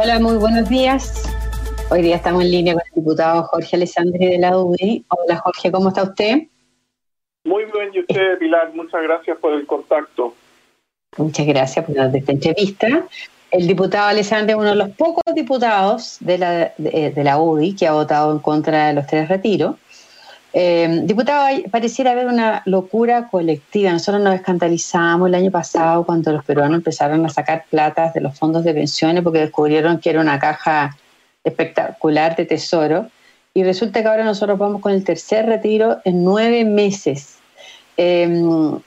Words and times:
Hola, 0.00 0.20
muy 0.20 0.36
buenos 0.36 0.68
días. 0.68 1.24
Hoy 1.90 2.02
día 2.02 2.14
estamos 2.14 2.44
en 2.44 2.52
línea 2.52 2.74
con 2.74 2.84
el 2.86 2.94
diputado 3.02 3.42
Jorge 3.42 3.74
Alessandri 3.74 4.26
de 4.26 4.38
la 4.38 4.56
UDI. 4.56 5.04
Hola 5.08 5.38
Jorge, 5.38 5.72
¿cómo 5.72 5.88
está 5.88 6.04
usted? 6.04 6.42
Muy 7.42 7.64
bien, 7.64 7.90
y 7.92 8.00
usted, 8.02 8.38
Pilar, 8.38 8.72
muchas 8.74 9.02
gracias 9.02 9.36
por 9.38 9.54
el 9.54 9.66
contacto. 9.66 10.36
Muchas 11.16 11.44
gracias 11.48 11.84
por 11.84 11.96
esta 11.98 12.30
entrevista. 12.30 12.86
El 13.50 13.66
diputado 13.66 14.06
Alessandri 14.06 14.52
es 14.52 14.56
uno 14.56 14.68
de 14.68 14.76
los 14.76 14.90
pocos 14.90 15.34
diputados 15.34 16.18
de 16.20 16.38
la, 16.38 16.72
de, 16.78 17.24
la 17.24 17.40
UDI 17.40 17.74
que 17.74 17.88
ha 17.88 17.92
votado 17.92 18.30
en 18.30 18.38
contra 18.38 18.86
de 18.86 18.92
los 18.92 19.06
tres 19.08 19.28
retiros. 19.28 19.74
Eh, 20.52 21.02
diputado, 21.04 21.46
pareciera 21.70 22.12
haber 22.12 22.26
una 22.26 22.62
locura 22.64 23.28
colectiva. 23.28 23.92
Nosotros 23.92 24.22
nos 24.22 24.34
escandalizamos 24.34 25.28
el 25.28 25.34
año 25.34 25.50
pasado 25.50 26.04
cuando 26.04 26.32
los 26.32 26.44
peruanos 26.44 26.78
empezaron 26.78 27.24
a 27.26 27.28
sacar 27.28 27.66
platas 27.70 28.14
de 28.14 28.20
los 28.20 28.38
fondos 28.38 28.64
de 28.64 28.72
pensiones 28.72 29.22
porque 29.22 29.40
descubrieron 29.40 29.98
que 29.98 30.10
era 30.10 30.20
una 30.20 30.38
caja 30.38 30.96
espectacular 31.44 32.34
de 32.36 32.46
tesoro. 32.46 33.08
Y 33.54 33.62
resulta 33.64 34.02
que 34.02 34.08
ahora 34.08 34.24
nosotros 34.24 34.58
vamos 34.58 34.80
con 34.80 34.92
el 34.92 35.04
tercer 35.04 35.46
retiro 35.46 35.98
en 36.04 36.24
nueve 36.24 36.64
meses. 36.64 37.38
Em, 37.96 38.78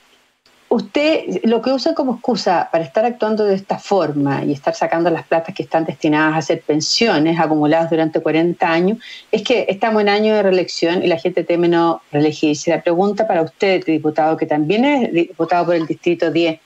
usted 0.71 1.43
lo 1.43 1.61
que 1.61 1.71
usa 1.71 1.93
como 1.93 2.13
excusa 2.13 2.70
para 2.71 2.85
estar 2.85 3.03
actuando 3.03 3.43
de 3.43 3.55
esta 3.55 3.77
forma 3.77 4.45
y 4.45 4.53
estar 4.53 4.73
sacando 4.73 5.09
las 5.09 5.27
platas 5.27 5.53
que 5.53 5.63
están 5.63 5.84
destinadas 5.84 6.34
a 6.34 6.38
hacer 6.38 6.61
pensiones 6.61 7.38
acumuladas 7.38 7.89
durante 7.89 8.21
40 8.21 8.71
años 8.71 8.97
es 9.34 9.44
que 9.44 9.66
estamos 9.67 10.02
en 10.02 10.07
año 10.07 10.34
de 10.34 10.44
reelección 10.44 11.03
y 11.03 11.07
la 11.07 11.17
gente 11.17 11.44
teme 11.44 11.67
no 11.67 12.02
reelegirse. 12.13 12.71
La 12.71 12.81
pregunta 12.81 13.27
para 13.27 13.41
usted, 13.41 13.84
diputado, 13.84 14.38
que 14.38 14.45
también 14.45 14.85
es 14.85 15.11
diputado 15.11 15.66
por 15.66 15.75
el 15.75 15.85
Distrito 15.85 16.31
10, 16.31 16.61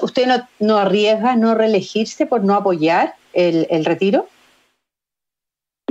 ¿usted 0.00 0.26
no, 0.26 0.36
no 0.58 0.78
arriesga 0.78 1.36
no 1.36 1.54
reelegirse 1.54 2.24
por 2.24 2.42
no 2.42 2.54
apoyar 2.54 3.14
el, 3.34 3.66
el 3.68 3.84
retiro? 3.84 4.26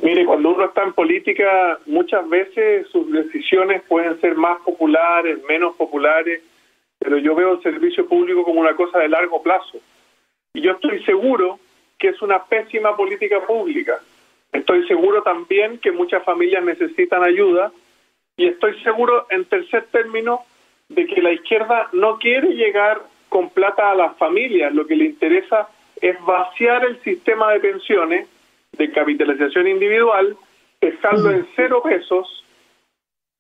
Mire, 0.01 0.25
cuando 0.25 0.55
uno 0.55 0.65
está 0.65 0.81
en 0.83 0.93
política, 0.93 1.77
muchas 1.85 2.27
veces 2.29 2.87
sus 2.87 3.11
decisiones 3.11 3.83
pueden 3.87 4.20
ser 4.21 4.33
más 4.33 4.57
populares, 4.61 5.37
menos 5.48 5.76
populares, 5.76 6.41
pero 6.99 7.17
yo 7.17 7.33
veo 7.33 7.53
el 7.53 7.63
servicio 7.63 8.05
público 8.07 8.43
como 8.43 8.59
una 8.59 8.75
cosa 8.75 8.99
de 8.99 9.09
largo 9.09 9.41
plazo. 9.41 9.79
Y 10.53 10.61
yo 10.61 10.73
estoy 10.73 11.03
seguro 11.03 11.59
que 11.97 12.09
es 12.09 12.21
una 12.21 12.43
pésima 12.45 12.95
política 12.95 13.45
pública. 13.45 13.99
Estoy 14.51 14.85
seguro 14.87 15.21
también 15.23 15.79
que 15.79 15.91
muchas 15.91 16.23
familias 16.23 16.63
necesitan 16.63 17.23
ayuda 17.23 17.71
y 18.35 18.47
estoy 18.47 18.79
seguro, 18.81 19.27
en 19.29 19.45
tercer 19.45 19.87
término, 19.91 20.41
de 20.87 21.05
que 21.05 21.21
la 21.21 21.31
izquierda 21.31 21.89
no 21.93 22.17
quiere 22.17 22.49
llegar 22.55 23.01
con 23.27 23.49
plata 23.49 23.91
a 23.91 23.95
las 23.95 24.17
familias. 24.17 24.73
Lo 24.73 24.87
que 24.87 24.95
le 24.95 25.05
interesa 25.05 25.70
es 26.01 26.20
vaciar 26.25 26.85
el 26.85 27.01
sistema 27.01 27.51
de 27.51 27.59
pensiones 27.59 28.29
de 28.77 28.91
capitalización 28.91 29.67
individual, 29.67 30.37
dejarlo 30.79 31.31
en 31.31 31.47
cero 31.55 31.81
pesos 31.83 32.45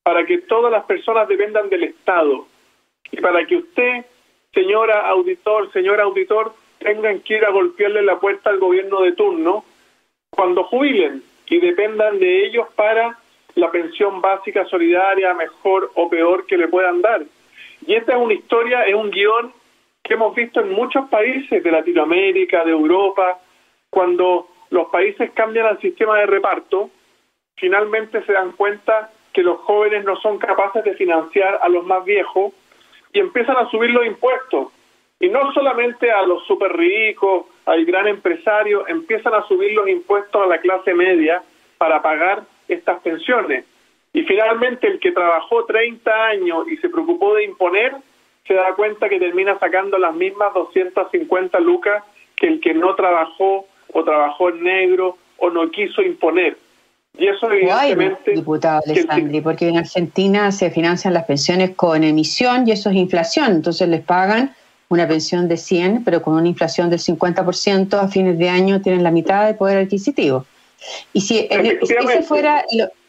para 0.03 0.25
que 0.25 0.39
todas 0.39 0.71
las 0.71 0.85
personas 0.85 1.27
dependan 1.27 1.69
del 1.69 1.83
Estado 1.85 2.45
y 3.11 3.17
para 3.17 3.45
que 3.45 3.57
usted, 3.57 4.05
señora 4.53 5.07
auditor, 5.09 5.71
señor 5.71 5.99
auditor, 6.01 6.53
tengan 6.79 7.19
que 7.21 7.35
ir 7.35 7.45
a 7.45 7.51
golpearle 7.51 8.01
la 8.03 8.19
puerta 8.19 8.49
al 8.49 8.59
gobierno 8.59 9.01
de 9.01 9.13
turno 9.13 9.65
cuando 10.29 10.63
jubilen 10.63 11.23
y 11.47 11.59
dependan 11.59 12.19
de 12.19 12.45
ellos 12.45 12.67
para 12.75 13.17
la 13.55 13.71
pensión 13.71 14.21
básica 14.21 14.65
solidaria, 14.65 15.33
mejor 15.33 15.91
o 15.95 16.09
peor 16.09 16.45
que 16.45 16.57
le 16.57 16.67
puedan 16.67 17.01
dar. 17.01 17.23
Y 17.85 17.95
esta 17.95 18.13
es 18.13 18.19
una 18.19 18.33
historia, 18.33 18.83
es 18.83 18.95
un 18.95 19.09
guion 19.09 19.51
que 20.03 20.13
hemos 20.13 20.33
visto 20.35 20.61
en 20.61 20.71
muchos 20.71 21.09
países 21.09 21.63
de 21.63 21.71
Latinoamérica, 21.71 22.63
de 22.63 22.71
Europa, 22.71 23.39
cuando 23.89 24.47
los 24.69 24.87
países 24.89 25.31
cambian 25.31 25.65
al 25.65 25.79
sistema 25.79 26.17
de 26.19 26.27
reparto, 26.27 26.89
finalmente 27.55 28.23
se 28.23 28.33
dan 28.33 28.51
cuenta 28.53 29.11
que 29.33 29.43
los 29.43 29.59
jóvenes 29.59 30.05
no 30.05 30.15
son 30.17 30.37
capaces 30.37 30.83
de 30.83 30.93
financiar 30.93 31.59
a 31.61 31.69
los 31.69 31.85
más 31.85 32.05
viejos 32.05 32.53
y 33.13 33.19
empiezan 33.19 33.57
a 33.57 33.69
subir 33.69 33.89
los 33.91 34.05
impuestos. 34.05 34.67
Y 35.19 35.29
no 35.29 35.51
solamente 35.53 36.11
a 36.11 36.21
los 36.23 36.45
súper 36.45 36.71
ricos, 36.75 37.45
al 37.65 37.85
gran 37.85 38.07
empresario, 38.07 38.87
empiezan 38.87 39.33
a 39.33 39.45
subir 39.47 39.73
los 39.73 39.87
impuestos 39.89 40.41
a 40.41 40.47
la 40.47 40.59
clase 40.59 40.93
media 40.93 41.43
para 41.77 42.01
pagar 42.01 42.43
estas 42.67 43.01
pensiones. 43.01 43.65
Y 44.13 44.23
finalmente 44.23 44.87
el 44.87 44.99
que 44.99 45.11
trabajó 45.11 45.65
30 45.65 46.25
años 46.25 46.67
y 46.69 46.77
se 46.77 46.89
preocupó 46.89 47.35
de 47.35 47.43
imponer, 47.43 47.93
se 48.47 48.53
da 48.53 48.73
cuenta 48.73 49.09
que 49.09 49.19
termina 49.19 49.59
sacando 49.59 49.97
las 49.97 50.15
mismas 50.15 50.53
250 50.53 51.59
lucas 51.59 52.03
que 52.35 52.47
el 52.47 52.59
que 52.59 52.73
no 52.73 52.95
trabajó 52.95 53.65
o 53.93 54.03
trabajó 54.03 54.49
en 54.49 54.63
negro 54.63 55.17
o 55.37 55.49
no 55.49 55.69
quiso 55.69 56.01
imponer. 56.01 56.57
Y 57.17 57.27
eso 57.27 57.51
evidentemente... 57.51 58.31
diputado 58.31 58.81
Alessandri, 58.85 59.41
porque 59.41 59.67
en 59.67 59.77
Argentina 59.77 60.51
se 60.51 60.69
financian 60.71 61.13
las 61.13 61.25
pensiones 61.25 61.71
con 61.75 62.03
emisión 62.03 62.67
y 62.67 62.71
eso 62.71 62.89
es 62.89 62.95
inflación, 62.95 63.51
entonces 63.51 63.87
les 63.89 64.01
pagan 64.01 64.55
una 64.89 65.07
pensión 65.07 65.47
de 65.47 65.57
100, 65.57 66.03
pero 66.03 66.21
con 66.21 66.33
una 66.35 66.47
inflación 66.47 66.89
del 66.89 66.99
50% 66.99 67.93
a 67.93 68.07
fines 68.07 68.37
de 68.37 68.49
año 68.49 68.81
tienen 68.81 69.03
la 69.03 69.11
mitad 69.11 69.45
de 69.45 69.53
poder 69.53 69.77
adquisitivo. 69.77 70.45
Y 71.13 71.21
si 71.21 71.47
ese 71.49 72.23
fuera 72.23 72.63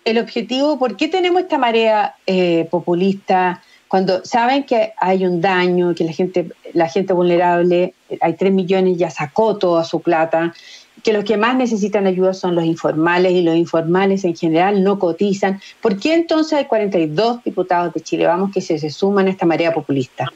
el 0.05 0.19
objetivo, 0.19 0.79
¿por 0.79 0.97
qué 0.97 1.09
tenemos 1.09 1.43
esta 1.43 1.57
marea 1.57 2.17
eh, 2.27 2.67
populista 2.71 3.63
cuando 3.91 4.25
saben 4.25 4.63
que 4.63 4.93
hay 4.99 5.27
un 5.27 5.41
daño, 5.41 5.97
que 5.97 6.05
la 6.05 6.13
gente, 6.13 6.47
la 6.75 6.89
gente 6.89 7.13
vulnerable, 7.13 7.95
hay 8.21 8.35
3 8.35 8.53
millones, 8.53 8.99
ya 8.99 9.11
sacó 9.11 9.57
toda 9.57 9.83
su 9.83 10.01
plata, 10.01 10.55
que 11.03 11.13
los 11.13 11.25
que 11.25 11.37
más 11.37 11.57
necesitan 11.57 12.07
ayuda 12.07 12.35
son 12.35 12.55
los 12.55 12.65
informales 12.65 13.33
y 13.33 13.43
los 13.43 13.57
informales 13.57 14.25
en 14.25 14.37
general 14.37 14.83
no 14.83 14.99
cotizan. 14.99 15.61
¿Por 15.81 15.99
qué 15.99 16.15
entonces 16.15 16.59
hay 16.59 16.67
42 16.67 17.45
diputados 17.45 17.93
de 17.95 18.01
Chile 18.01 18.27
Vamos 18.27 18.53
que 18.53 18.61
se, 18.61 18.79
suman 18.91 19.27
a 19.27 19.31
esta 19.31 19.47
marea 19.47 19.73
populista? 19.73 20.27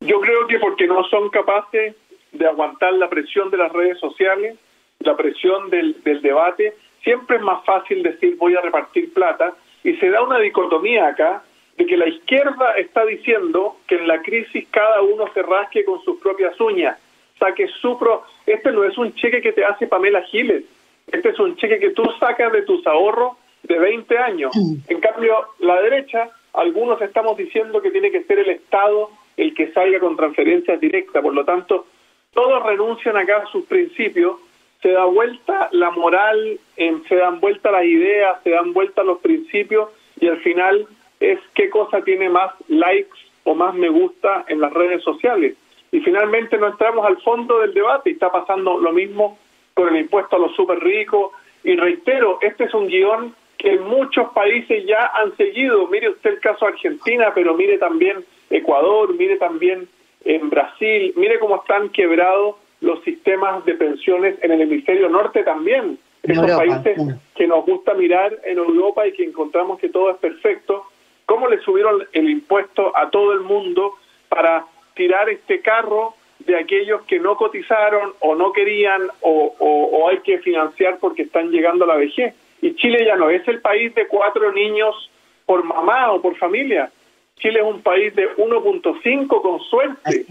Yo 0.00 0.20
creo 0.20 0.46
que 0.48 0.58
porque 0.58 0.86
no 0.86 1.04
son 1.04 1.30
capaces 1.30 1.94
de 2.32 2.46
aguantar 2.46 2.92
la 2.94 3.08
presión 3.08 3.50
de 3.50 3.58
las 3.58 3.72
redes 3.72 3.98
sociales, 3.98 4.56
la 5.00 5.16
presión 5.16 5.70
del, 5.70 6.02
del 6.02 6.22
debate. 6.22 6.74
Siempre 7.02 7.36
es 7.36 7.42
más 7.42 7.64
fácil 7.64 8.02
decir 8.02 8.36
voy 8.38 8.54
a 8.56 8.60
repartir 8.60 9.12
plata 9.12 9.54
y 9.84 9.94
se 9.94 10.10
da 10.10 10.22
una 10.22 10.38
dicotomía 10.38 11.08
acá 11.08 11.42
de 11.76 11.86
que 11.86 11.96
la 11.96 12.08
izquierda 12.08 12.74
está 12.76 13.04
diciendo 13.04 13.76
que 13.86 13.96
en 13.96 14.06
la 14.06 14.20
crisis 14.22 14.66
cada 14.70 15.02
uno 15.02 15.24
se 15.32 15.42
rasque 15.42 15.84
con 15.84 16.02
sus 16.04 16.20
propias 16.20 16.58
uñas, 16.60 16.98
saque 17.38 17.68
su 17.80 17.98
pro... 17.98 18.24
Este 18.46 18.72
no 18.72 18.84
es 18.84 18.96
un 18.98 19.14
cheque 19.14 19.40
que 19.40 19.52
te 19.52 19.64
hace 19.64 19.86
Pamela 19.86 20.22
Giles, 20.22 20.64
este 21.06 21.30
es 21.30 21.38
un 21.38 21.56
cheque 21.56 21.78
que 21.78 21.90
tú 21.90 22.04
sacas 22.18 22.52
de 22.52 22.62
tus 22.62 22.86
ahorros 22.86 23.36
de 23.62 23.78
20 23.78 24.18
años. 24.18 24.52
En 24.88 25.00
cambio, 25.00 25.34
la 25.60 25.80
derecha, 25.80 26.30
algunos 26.52 27.00
estamos 27.00 27.36
diciendo 27.36 27.80
que 27.80 27.90
tiene 27.90 28.10
que 28.10 28.24
ser 28.24 28.38
el 28.38 28.50
Estado 28.50 29.10
el 29.36 29.54
que 29.54 29.72
salga 29.72 29.98
con 29.98 30.16
transferencias 30.16 30.78
directas, 30.80 31.22
por 31.22 31.34
lo 31.34 31.44
tanto, 31.44 31.86
todos 32.32 32.62
renuncian 32.64 33.16
acá 33.16 33.38
a 33.38 33.46
sus 33.46 33.64
principios, 33.64 34.36
se 34.80 34.90
da 34.92 35.04
vuelta 35.04 35.68
la 35.72 35.90
moral, 35.90 36.58
se 36.76 37.16
dan 37.16 37.40
vuelta 37.40 37.70
las 37.70 37.84
ideas, 37.84 38.42
se 38.42 38.50
dan 38.50 38.72
vuelta 38.72 39.02
los 39.02 39.18
principios 39.20 39.90
y 40.20 40.28
al 40.28 40.38
final 40.38 40.86
es 41.20 41.38
qué 41.54 41.70
cosa 41.70 42.02
tiene 42.02 42.28
más 42.28 42.52
likes 42.68 43.18
o 43.44 43.54
más 43.54 43.74
me 43.74 43.88
gusta 43.88 44.44
en 44.48 44.60
las 44.60 44.72
redes 44.72 45.02
sociales. 45.02 45.56
Y 45.92 46.00
finalmente 46.00 46.58
no 46.58 46.68
entramos 46.68 47.06
al 47.06 47.20
fondo 47.22 47.60
del 47.60 47.74
debate 47.74 48.10
y 48.10 48.14
está 48.14 48.32
pasando 48.32 48.78
lo 48.78 48.92
mismo 48.92 49.38
con 49.74 49.88
el 49.88 50.00
impuesto 50.02 50.36
a 50.36 50.38
los 50.40 50.54
súper 50.56 50.80
ricos. 50.80 51.32
Y 51.62 51.76
reitero, 51.76 52.38
este 52.40 52.64
es 52.64 52.74
un 52.74 52.88
guion 52.88 53.34
que 53.58 53.78
muchos 53.78 54.32
países 54.32 54.84
ya 54.86 55.12
han 55.14 55.36
seguido. 55.36 55.86
Mire 55.88 56.10
usted 56.10 56.30
el 56.30 56.40
caso 56.40 56.64
de 56.64 56.72
Argentina, 56.72 57.32
pero 57.34 57.54
mire 57.54 57.78
también 57.78 58.24
Ecuador, 58.50 59.14
mire 59.14 59.36
también 59.36 59.88
en 60.24 60.50
Brasil, 60.50 61.12
mire 61.16 61.38
cómo 61.38 61.56
están 61.56 61.90
quebrados 61.90 62.56
los 62.80 63.02
sistemas 63.04 63.64
de 63.64 63.74
pensiones 63.74 64.36
en 64.42 64.50
el 64.50 64.62
hemisferio 64.62 65.08
norte 65.08 65.44
también. 65.44 65.98
Esos 66.22 66.50
países 66.52 66.98
que 67.34 67.46
nos 67.46 67.66
gusta 67.66 67.94
mirar 67.94 68.38
en 68.44 68.58
Europa 68.58 69.06
y 69.06 69.12
que 69.12 69.24
encontramos 69.24 69.78
que 69.78 69.88
todo 69.88 70.10
es 70.10 70.16
perfecto, 70.18 70.84
cómo 71.26 71.48
le 71.48 71.58
subieron 71.60 72.04
el 72.12 72.30
impuesto 72.30 72.96
a 72.96 73.10
todo 73.10 73.32
el 73.32 73.40
mundo 73.40 73.94
para 74.28 74.64
tirar 74.94 75.28
este 75.28 75.60
carro 75.60 76.14
de 76.40 76.56
aquellos 76.56 77.02
que 77.02 77.20
no 77.20 77.36
cotizaron 77.36 78.12
o 78.20 78.34
no 78.34 78.52
querían 78.52 79.08
o, 79.20 80.08
hay 80.10 80.18
que 80.18 80.38
financiar 80.38 80.98
porque 80.98 81.22
están 81.22 81.50
llegando 81.50 81.84
a 81.84 81.88
la 81.88 81.96
vejez. 81.96 82.34
Y 82.60 82.74
Chile 82.74 83.04
ya 83.04 83.16
no 83.16 83.30
es 83.30 83.46
el 83.48 83.60
país 83.60 83.94
de 83.94 84.06
cuatro 84.06 84.52
niños 84.52 85.10
por 85.46 85.64
mamá 85.64 86.12
o 86.12 86.20
por 86.20 86.36
familia. 86.36 86.90
Chile 87.38 87.60
es 87.60 87.66
un 87.66 87.82
país 87.82 88.14
de 88.14 88.28
1.5 88.36 89.42
con 89.42 89.60
suerte. 89.60 90.26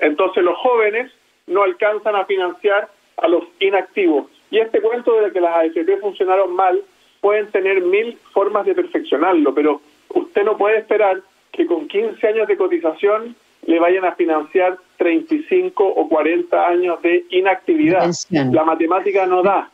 Entonces 0.00 0.42
los 0.42 0.56
jóvenes 0.58 1.12
no 1.46 1.62
alcanzan 1.62 2.16
a 2.16 2.24
financiar 2.24 2.88
a 3.16 3.28
los 3.28 3.44
inactivos. 3.60 4.26
Y 4.50 4.58
este 4.58 4.80
cuento 4.80 5.20
de 5.20 5.32
que 5.32 5.40
las 5.40 5.56
AFP 5.56 5.98
funcionaron 6.00 6.54
mal, 6.54 6.80
pueden 7.20 7.50
tener 7.50 7.80
mil 7.82 8.18
formas 8.32 8.64
de 8.66 8.74
perfeccionarlo, 8.74 9.54
pero 9.54 9.80
usted 10.08 10.44
no 10.44 10.56
puede 10.56 10.78
esperar 10.78 11.20
que 11.52 11.66
con 11.66 11.88
15 11.88 12.26
años 12.26 12.48
de 12.48 12.56
cotización 12.56 13.36
le 13.68 13.78
vayan 13.78 14.06
a 14.06 14.12
financiar 14.12 14.78
35 14.96 15.84
o 15.86 16.08
40 16.08 16.66
años 16.66 17.02
de 17.02 17.26
inactividad. 17.30 18.10
La 18.30 18.64
matemática 18.64 19.26
no 19.26 19.42
da. 19.42 19.70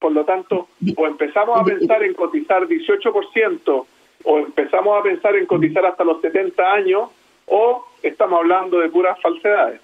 Por 0.00 0.10
lo 0.10 0.24
tanto, 0.24 0.66
o 0.96 1.06
empezamos 1.06 1.60
a 1.60 1.62
pensar 1.62 2.02
en 2.02 2.14
cotizar 2.14 2.66
18%, 2.66 3.86
o 4.24 4.38
empezamos 4.38 4.98
a 4.98 5.02
pensar 5.04 5.36
en 5.36 5.46
cotizar 5.46 5.86
hasta 5.86 6.02
los 6.02 6.20
70 6.20 6.72
años, 6.72 7.10
o 7.46 7.84
estamos 8.02 8.40
hablando 8.40 8.80
de 8.80 8.88
puras 8.88 9.16
falsedades. 9.22 9.80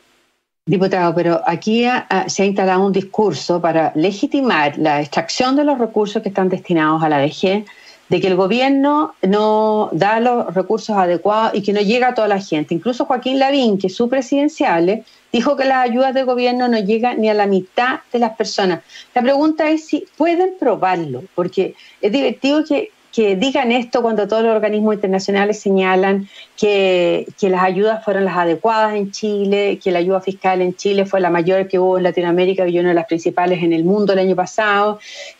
Diputado, 0.65 1.15
pero 1.15 1.41
aquí 1.47 1.87
se 2.27 2.43
ha 2.43 2.47
instalado 2.47 2.85
un 2.85 2.93
discurso 2.93 3.61
para 3.63 3.93
legitimar 3.95 4.77
la 4.77 5.01
extracción 5.01 5.55
de 5.55 5.63
los 5.63 5.79
recursos 5.79 6.21
que 6.21 6.31
están 6.31 6.49
destinados 6.49 7.01
a 7.05 7.09
la 7.09 7.21
DG, 7.21 7.65
de 8.09 8.21
que 8.21 8.29
el 8.29 8.37
gobierno 8.37 9.15
no 9.23 9.89
da 9.93 10.21
los 10.21 10.55
recursos 10.55 10.97
adecuados 10.97 11.55
y 11.55 11.63
que 11.63 11.73
no 11.73 11.81
llega 11.81 12.09
a 12.09 12.15
toda 12.15 12.29
la 12.29 12.41
gente. 12.41 12.75
Incluso 12.75 13.05
Joaquín 13.05 13.39
Lavín, 13.39 13.79
que 13.79 13.89
es 13.89 13.97
su 13.97 14.09
presidencial, 14.09 15.05
dijo 15.33 15.57
que 15.57 15.65
las 15.65 15.89
ayudas 15.89 16.15
del 16.15 16.25
gobierno 16.25 16.69
no 16.69 16.79
llegan 16.79 17.21
ni 17.21 17.29
a 17.29 17.35
la 17.35 17.47
mitad 17.47 18.01
de 18.13 18.19
las 18.19 18.37
personas. 18.37 18.83
La 19.15 19.23
pregunta 19.23 19.71
es 19.71 19.87
si 19.87 20.05
pueden 20.17 20.55
probarlo, 20.59 21.25
porque 21.35 21.75
es 22.01 22.13
divertido 22.13 22.65
que 22.65 22.91
que 23.17 23.35
digan 23.35 23.73
esto 23.73 24.03
cuando 24.03 24.29
todos 24.29 24.43
los 24.43 24.55
organismos 24.55 24.93
internacionales 24.93 25.59
señalan 25.59 26.29
que, 26.55 27.27
las 27.41 27.63
ayudas 27.63 28.05
fueron 28.05 28.27
las 28.27 28.37
adecuadas 28.37 28.95
en 28.95 29.11
Chile, 29.11 29.81
que 29.83 29.91
la 29.91 30.01
ayuda 30.01 30.21
fiscal 30.21 30.61
en 30.61 30.75
Chile 30.75 31.07
fue 31.07 31.23
la 31.23 31.31
mayor 31.31 31.67
que 31.67 31.79
hubo 31.79 31.97
en 31.97 32.03
Latinoamérica 32.03 32.69
y 32.69 32.79
una 32.79 32.91
de 32.91 32.95
las 32.95 33.07
principales 33.07 33.63
en 33.63 33.73
el 33.73 33.85
mundo 33.85 34.13
el 34.13 34.19
año 34.19 34.37
pasado, 34.37 34.99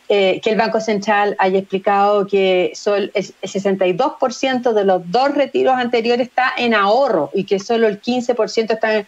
eh, 0.09 0.41
que 0.41 0.49
el 0.49 0.57
Banco 0.57 0.81
Central 0.81 1.35
haya 1.37 1.59
explicado 1.59 2.25
que 2.25 2.71
el 2.73 3.11
62% 3.13 4.73
de 4.73 4.83
los 4.83 5.11
dos 5.11 5.35
retiros 5.35 5.75
anteriores 5.75 6.29
está 6.29 6.53
en 6.57 6.73
ahorro 6.73 7.29
y 7.35 7.43
que 7.43 7.59
solo 7.59 7.87
el 7.87 8.01
15% 8.01 8.73
está 8.73 8.95
en 8.95 9.05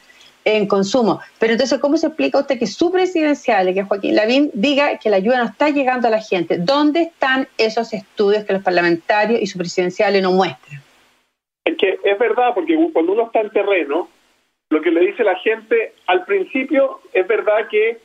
en 0.55 0.67
consumo. 0.67 1.19
Pero 1.39 1.53
entonces, 1.53 1.79
¿cómo 1.79 1.97
se 1.97 2.07
explica 2.07 2.39
usted 2.39 2.59
que 2.59 2.67
su 2.67 2.91
presidencial, 2.91 3.73
que 3.73 3.83
Joaquín 3.83 4.15
Lavín, 4.15 4.51
diga 4.53 4.97
que 4.97 5.09
la 5.09 5.17
ayuda 5.17 5.37
no 5.37 5.45
está 5.45 5.69
llegando 5.69 6.07
a 6.07 6.11
la 6.11 6.21
gente? 6.21 6.57
¿Dónde 6.57 7.01
están 7.03 7.47
esos 7.57 7.93
estudios 7.93 8.43
que 8.45 8.53
los 8.53 8.63
parlamentarios 8.63 9.41
y 9.41 9.47
su 9.47 9.57
presidencial 9.57 10.21
no 10.21 10.31
muestran? 10.31 10.81
Es 11.65 11.77
que 11.77 11.99
es 12.03 12.19
verdad, 12.19 12.53
porque 12.53 12.77
cuando 12.93 13.13
uno 13.13 13.25
está 13.25 13.41
en 13.41 13.49
terreno, 13.51 14.09
lo 14.69 14.81
que 14.81 14.91
le 14.91 15.01
dice 15.01 15.23
la 15.23 15.35
gente, 15.37 15.93
al 16.07 16.25
principio 16.25 17.01
es 17.13 17.27
verdad 17.27 17.67
que 17.69 17.97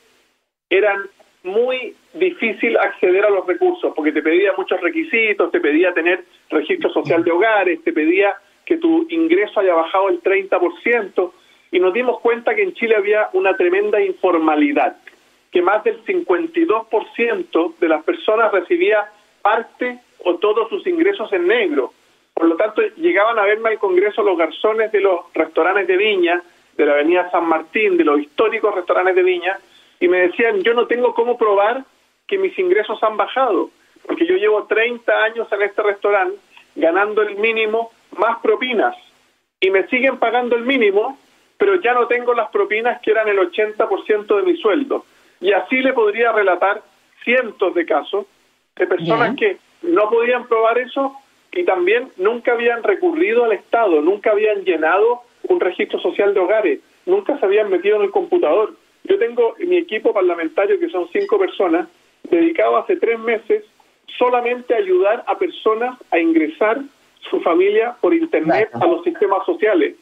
eran 0.71 0.99
muy 1.43 1.95
difícil 2.15 2.77
acceder 2.79 3.25
a 3.25 3.31
los 3.31 3.47
recursos, 3.47 3.93
porque 3.95 4.13
te 4.13 4.23
pedía 4.23 4.53
muchos 4.57 4.81
requisitos, 4.81 5.51
te 5.53 5.61
pedía 5.61 5.93
tener 5.93 6.25
registro 6.49 6.91
social 6.91 7.23
de 7.23 7.31
hogares, 7.31 7.85
te 7.85 7.93
pedía 7.93 8.35
que 8.65 8.79
tu 8.79 9.07
ingreso 9.11 9.61
haya 9.61 9.75
bajado 9.75 10.09
el 10.09 10.23
30%, 10.23 11.33
y 11.75 11.81
nos 11.81 11.93
dimos 11.93 12.21
cuenta 12.21 12.55
que 12.55 12.63
en 12.63 12.73
Chile 12.73 12.95
había 12.95 13.31
una 13.33 13.57
tremenda 13.57 14.01
informalidad, 14.01 14.97
que 15.51 15.61
más 15.61 15.83
del 15.83 16.05
52% 16.05 17.79
de 17.81 17.89
las 17.89 18.05
personas 18.05 18.53
recibía 18.53 19.11
parte 19.43 19.99
o 20.21 20.37
todos 20.37 20.69
sus 20.69 20.87
ingresos 20.87 21.33
en 21.33 21.49
negro. 21.49 21.93
Por 22.33 22.47
lo 22.47 22.55
tanto, 22.55 22.81
llegaban 22.97 23.41
a 23.41 23.45
verme 23.45 23.71
al 23.71 23.81
Congreso 23.81 24.23
los 24.23 24.39
garzones 24.39 24.93
de 24.93 25.01
los 25.01 25.23
restaurantes 25.35 25.89
de 25.89 25.97
Viña, 25.97 26.41
de 26.77 26.87
la 26.87 26.93
Avenida 26.93 27.29
San 27.33 27.49
Martín, 27.49 27.97
de 27.97 28.05
los 28.05 28.21
históricos 28.21 28.73
restaurantes 28.73 29.17
de 29.17 29.25
Viña, 29.25 29.59
y 29.99 30.07
me 30.07 30.29
decían, 30.29 30.63
yo 30.63 30.75
no 30.75 30.87
tengo 30.87 31.13
cómo 31.13 31.37
probar 31.37 31.83
que 32.29 32.39
mis 32.39 32.57
ingresos 32.57 33.03
han 33.03 33.17
bajado, 33.17 33.71
porque 34.07 34.27
yo 34.27 34.37
llevo 34.37 34.63
30 34.67 35.13
años 35.25 35.49
en 35.51 35.63
este 35.63 35.83
restaurante 35.83 36.39
ganando 36.77 37.23
el 37.23 37.35
mínimo 37.35 37.91
más 38.17 38.39
propinas, 38.39 38.95
y 39.59 39.71
me 39.71 39.89
siguen 39.89 40.19
pagando 40.19 40.55
el 40.55 40.63
mínimo 40.63 41.19
pero 41.65 41.81
ya 41.81 41.95
no 41.95 42.07
tengo 42.07 42.35
las 42.35 42.51
propinas 42.51 43.01
que 43.01 43.11
eran 43.11 43.27
el 43.27 43.39
80% 43.39 44.37
de 44.37 44.43
mi 44.43 44.55
sueldo. 44.59 45.07
Y 45.41 45.53
así 45.53 45.77
le 45.77 45.95
podría 45.95 46.31
relatar 46.31 46.83
cientos 47.25 47.75
de 47.75 47.87
casos 47.87 48.27
de 48.77 48.87
personas 48.87 49.35
que 49.35 49.57
no 49.81 50.11
podían 50.11 50.47
probar 50.47 50.77
eso 50.77 51.17
y 51.53 51.65
también 51.65 52.11
nunca 52.19 52.53
habían 52.53 52.83
recurrido 52.83 53.45
al 53.45 53.53
Estado, 53.53 54.03
nunca 54.03 54.33
habían 54.33 54.63
llenado 54.63 55.23
un 55.45 55.59
registro 55.59 55.99
social 56.01 56.35
de 56.35 56.41
hogares, 56.41 56.81
nunca 57.07 57.39
se 57.39 57.47
habían 57.47 57.71
metido 57.71 57.97
en 57.97 58.03
el 58.03 58.11
computador. 58.11 58.75
Yo 59.05 59.19
tengo 59.19 59.55
mi 59.61 59.79
equipo 59.79 60.13
parlamentario, 60.13 60.79
que 60.79 60.91
son 60.91 61.09
cinco 61.15 61.39
personas, 61.39 61.89
dedicado 62.25 62.77
hace 62.77 62.97
tres 62.97 63.19
meses 63.21 63.65
solamente 64.19 64.75
a 64.75 64.79
ayudar 64.81 65.25
a 65.27 65.39
personas 65.39 65.99
a 66.11 66.19
ingresar 66.19 66.83
su 67.31 67.41
familia 67.41 67.97
por 68.03 68.13
Internet 68.13 68.69
a 68.75 68.87
los 68.87 69.03
sistemas 69.03 69.47
sociales. 69.47 69.97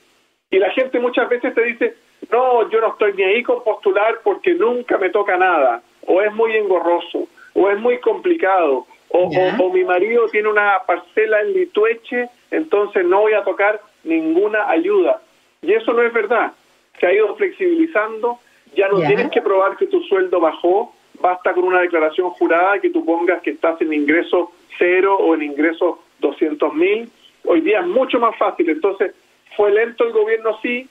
Y 0.53 0.59
la 0.59 0.71
gente 0.71 1.01
muchas 1.01 1.31
veces 1.31 1.55
te 1.55 1.65
dice, 1.65 1.95
no, 2.31 2.69
yo 2.71 2.81
no 2.83 2.89
estoy 2.89 3.15
ni 3.15 3.23
ahí 3.23 3.43
con 3.43 3.65
postular 3.65 4.21
porque 4.23 4.53
nunca 4.53 4.99
me 4.99 5.09
toca 5.09 5.39
nada, 5.39 5.83
o 6.07 6.21
es 6.21 6.31
muy 6.35 6.55
engorroso, 6.55 7.27
o 7.55 7.71
es 7.71 7.81
muy 7.81 7.99
complicado, 8.01 8.87
o, 9.09 9.31
o, 9.59 9.73
mi 9.73 9.83
marido 9.83 10.29
tiene 10.29 10.49
una 10.49 10.75
parcela 10.87 11.41
en 11.41 11.55
Litueche, 11.55 12.29
entonces 12.51 13.05
no 13.07 13.23
voy 13.23 13.33
a 13.33 13.45
tocar 13.45 13.81
ninguna 14.05 14.69
ayuda. 14.69 15.23
Y 15.63 15.73
eso 15.73 15.93
no 15.95 16.03
es 16.03 16.13
verdad. 16.13 16.53
Se 17.01 17.07
ha 17.07 17.15
ido 17.15 17.35
flexibilizando, 17.37 18.39
ya 18.75 18.89
no 18.89 19.01
tienes 19.01 19.31
que 19.31 19.41
probar 19.41 19.77
que 19.79 19.87
tu 19.87 20.03
sueldo 20.03 20.39
bajó, 20.39 20.95
basta 21.21 21.55
con 21.55 21.65
una 21.65 21.81
declaración 21.81 22.31
jurada 22.31 22.79
que 22.79 22.91
tú 22.91 23.05
pongas 23.07 23.43
que 23.43 23.51
estás 23.51 23.81
en 23.81 23.93
ingreso 23.93 24.53
cero 24.79 25.17
o 25.17 25.35
en 25.35 25.43
ingreso 25.43 26.03
200 26.21 26.75
mil. 26.75 27.11
Hoy 27.45 27.61
día 27.63 27.81
es 27.81 27.87
mucho 27.87 28.19
más 28.19 28.37
fácil. 28.37 28.69
Entonces, 28.69 29.15
fue 29.57 29.71
lento 29.71 30.05
el 30.05 30.13
gobierno, 30.13 30.59
sí, 30.63 30.89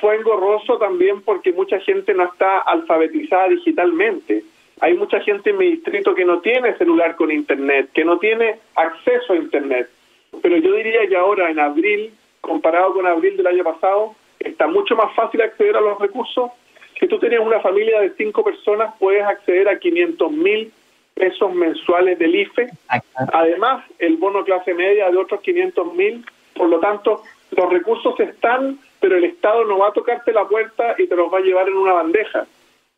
fue 0.00 0.16
engorroso 0.16 0.78
también 0.78 1.22
porque 1.22 1.52
mucha 1.52 1.78
gente 1.80 2.14
no 2.14 2.24
está 2.24 2.60
alfabetizada 2.60 3.48
digitalmente. 3.48 4.42
Hay 4.80 4.94
mucha 4.94 5.20
gente 5.20 5.50
en 5.50 5.58
mi 5.58 5.72
distrito 5.72 6.14
que 6.14 6.24
no 6.24 6.40
tiene 6.40 6.76
celular 6.78 7.16
con 7.16 7.30
internet, 7.30 7.90
que 7.92 8.04
no 8.04 8.18
tiene 8.18 8.58
acceso 8.74 9.34
a 9.34 9.36
internet. 9.36 9.90
Pero 10.42 10.56
yo 10.56 10.74
diría 10.74 11.06
que 11.06 11.16
ahora, 11.16 11.50
en 11.50 11.58
abril, 11.58 12.12
comparado 12.40 12.94
con 12.94 13.06
abril 13.06 13.36
del 13.36 13.46
año 13.46 13.64
pasado, 13.64 14.14
está 14.38 14.66
mucho 14.66 14.96
más 14.96 15.14
fácil 15.14 15.42
acceder 15.42 15.76
a 15.76 15.82
los 15.82 15.98
recursos. 15.98 16.50
Si 16.98 17.06
tú 17.06 17.18
tienes 17.18 17.40
una 17.40 17.60
familia 17.60 18.00
de 18.00 18.14
cinco 18.14 18.42
personas, 18.42 18.94
puedes 18.98 19.22
acceder 19.22 19.68
a 19.68 19.78
500 19.78 20.32
mil 20.32 20.72
pesos 21.14 21.54
mensuales 21.54 22.18
del 22.18 22.34
IFE. 22.34 22.70
Además, 23.32 23.84
el 23.98 24.16
bono 24.16 24.44
clase 24.44 24.72
media 24.72 25.10
de 25.10 25.16
otros 25.18 25.42
500 25.42 25.94
mil. 25.94 26.24
Por 26.54 26.68
lo 26.68 26.78
tanto, 26.80 27.22
los 27.50 27.70
recursos 27.70 28.18
están, 28.20 28.78
pero 29.00 29.16
el 29.16 29.24
Estado 29.24 29.64
no 29.64 29.78
va 29.78 29.88
a 29.88 29.92
tocarte 29.92 30.32
la 30.32 30.46
puerta 30.46 30.94
y 30.98 31.06
te 31.06 31.16
los 31.16 31.32
va 31.32 31.38
a 31.38 31.42
llevar 31.42 31.68
en 31.68 31.76
una 31.76 31.94
bandeja. 31.94 32.46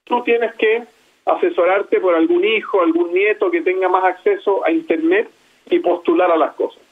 Tú 0.04 0.22
tienes 0.22 0.54
que 0.54 0.82
asesorarte 1.25 2.00
por 2.00 2.14
algún 2.14 2.44
hijo, 2.44 2.82
algún 2.82 3.14
nieto 3.14 3.50
que 3.50 3.62
tenga 3.62 3.88
más 3.88 4.04
acceso 4.04 4.64
a 4.66 4.73
Internet 4.73 5.30
y 5.71 5.78
postular 5.78 6.30
a 6.30 6.37
las 6.37 6.52
cosas. 6.54 6.82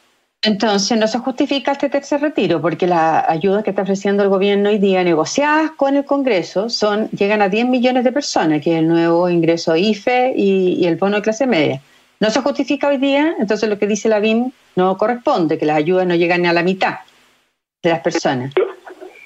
Entonces, 0.42 0.96
no 0.96 1.06
se 1.06 1.18
justifica 1.18 1.72
este 1.72 1.90
tercer 1.90 2.22
retiro, 2.22 2.62
porque 2.62 2.86
las 2.86 3.28
ayudas 3.28 3.62
que 3.62 3.70
está 3.70 3.82
ofreciendo 3.82 4.22
el 4.22 4.30
gobierno 4.30 4.70
hoy 4.70 4.78
día, 4.78 5.04
negociadas 5.04 5.72
con 5.72 5.96
el 5.96 6.06
Congreso, 6.06 6.70
son 6.70 7.10
llegan 7.10 7.42
a 7.42 7.50
10 7.50 7.66
millones 7.66 8.04
de 8.04 8.12
personas, 8.12 8.62
que 8.62 8.72
es 8.72 8.78
el 8.78 8.88
nuevo 8.88 9.28
ingreso 9.28 9.76
IFE 9.76 10.32
y, 10.34 10.86
el 10.86 10.96
bono 10.96 11.16
de 11.16 11.22
clase 11.22 11.46
media. 11.46 11.82
No 12.20 12.30
se 12.30 12.40
justifica 12.40 12.88
hoy 12.88 12.96
día, 12.96 13.34
entonces 13.38 13.68
lo 13.68 13.78
que 13.78 13.86
dice 13.86 14.08
la 14.08 14.18
BIM 14.18 14.50
no 14.76 14.96
corresponde, 14.96 15.58
que 15.58 15.66
las 15.66 15.76
ayudas 15.76 16.06
no 16.06 16.14
llegan 16.14 16.40
ni 16.40 16.48
a 16.48 16.54
la 16.54 16.62
mitad 16.62 17.00
de 17.82 17.90
las 17.90 18.00
personas? 18.00 18.52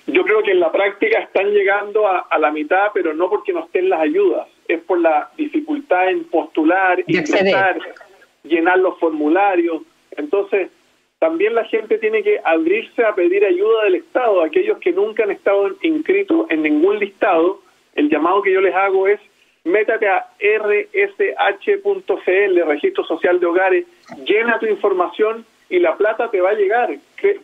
Yo, 0.07 0.23
creo 0.25 0.43
que 0.43 0.53
en 0.53 0.61
la 0.61 0.71
práctica 0.71 1.19
están 1.21 1.51
llegando 1.51 2.07
a, 2.07 2.27
la 2.39 2.51
mitad, 2.51 2.89
pero 2.93 3.15
no 3.15 3.29
porque 3.29 3.53
no 3.53 3.65
estén 3.65 3.89
las 3.89 4.01
ayudas, 4.01 4.47
es 4.69 4.81
por 4.83 5.01
la 5.01 5.31
dificultad 5.37 6.11
en 6.11 6.25
postular, 6.25 7.03
ingresar, 7.07 7.79
llenar 8.43 8.79
los 8.79 8.99
formularios. 8.99 9.83
Entonces, 10.17 10.71
también 11.19 11.55
la 11.55 11.65
gente 11.65 11.99
tiene 11.99 12.23
que 12.23 12.41
abrirse 12.45 13.05
a 13.05 13.15
pedir 13.15 13.45
ayuda 13.45 13.85
del 13.85 13.97
Estado. 13.97 14.43
Aquellos 14.43 14.79
que 14.79 14.93
nunca 14.93 15.25
han 15.25 15.31
estado 15.31 15.71
inscritos 15.83 16.47
en 16.51 16.63
ningún 16.63 16.99
listado, 16.99 17.61
el 17.95 18.11
llamado 18.11 18.43
que 18.43 18.53
yo 18.53 18.61
les 18.61 18.75
hago 18.75 19.09
es 19.09 19.21
métate 19.65 20.07
a 20.07 20.27
rsh.cl, 20.39 21.43
Registro 22.67 23.05
Social 23.05 23.41
de 23.41 23.47
Hogares, 23.47 23.87
llena 24.27 24.59
tu 24.59 24.67
información 24.67 25.47
y 25.71 25.79
la 25.79 25.97
plata 25.97 26.31
te 26.31 26.41
va 26.41 26.51
a 26.51 26.55
llegar. 26.55 26.95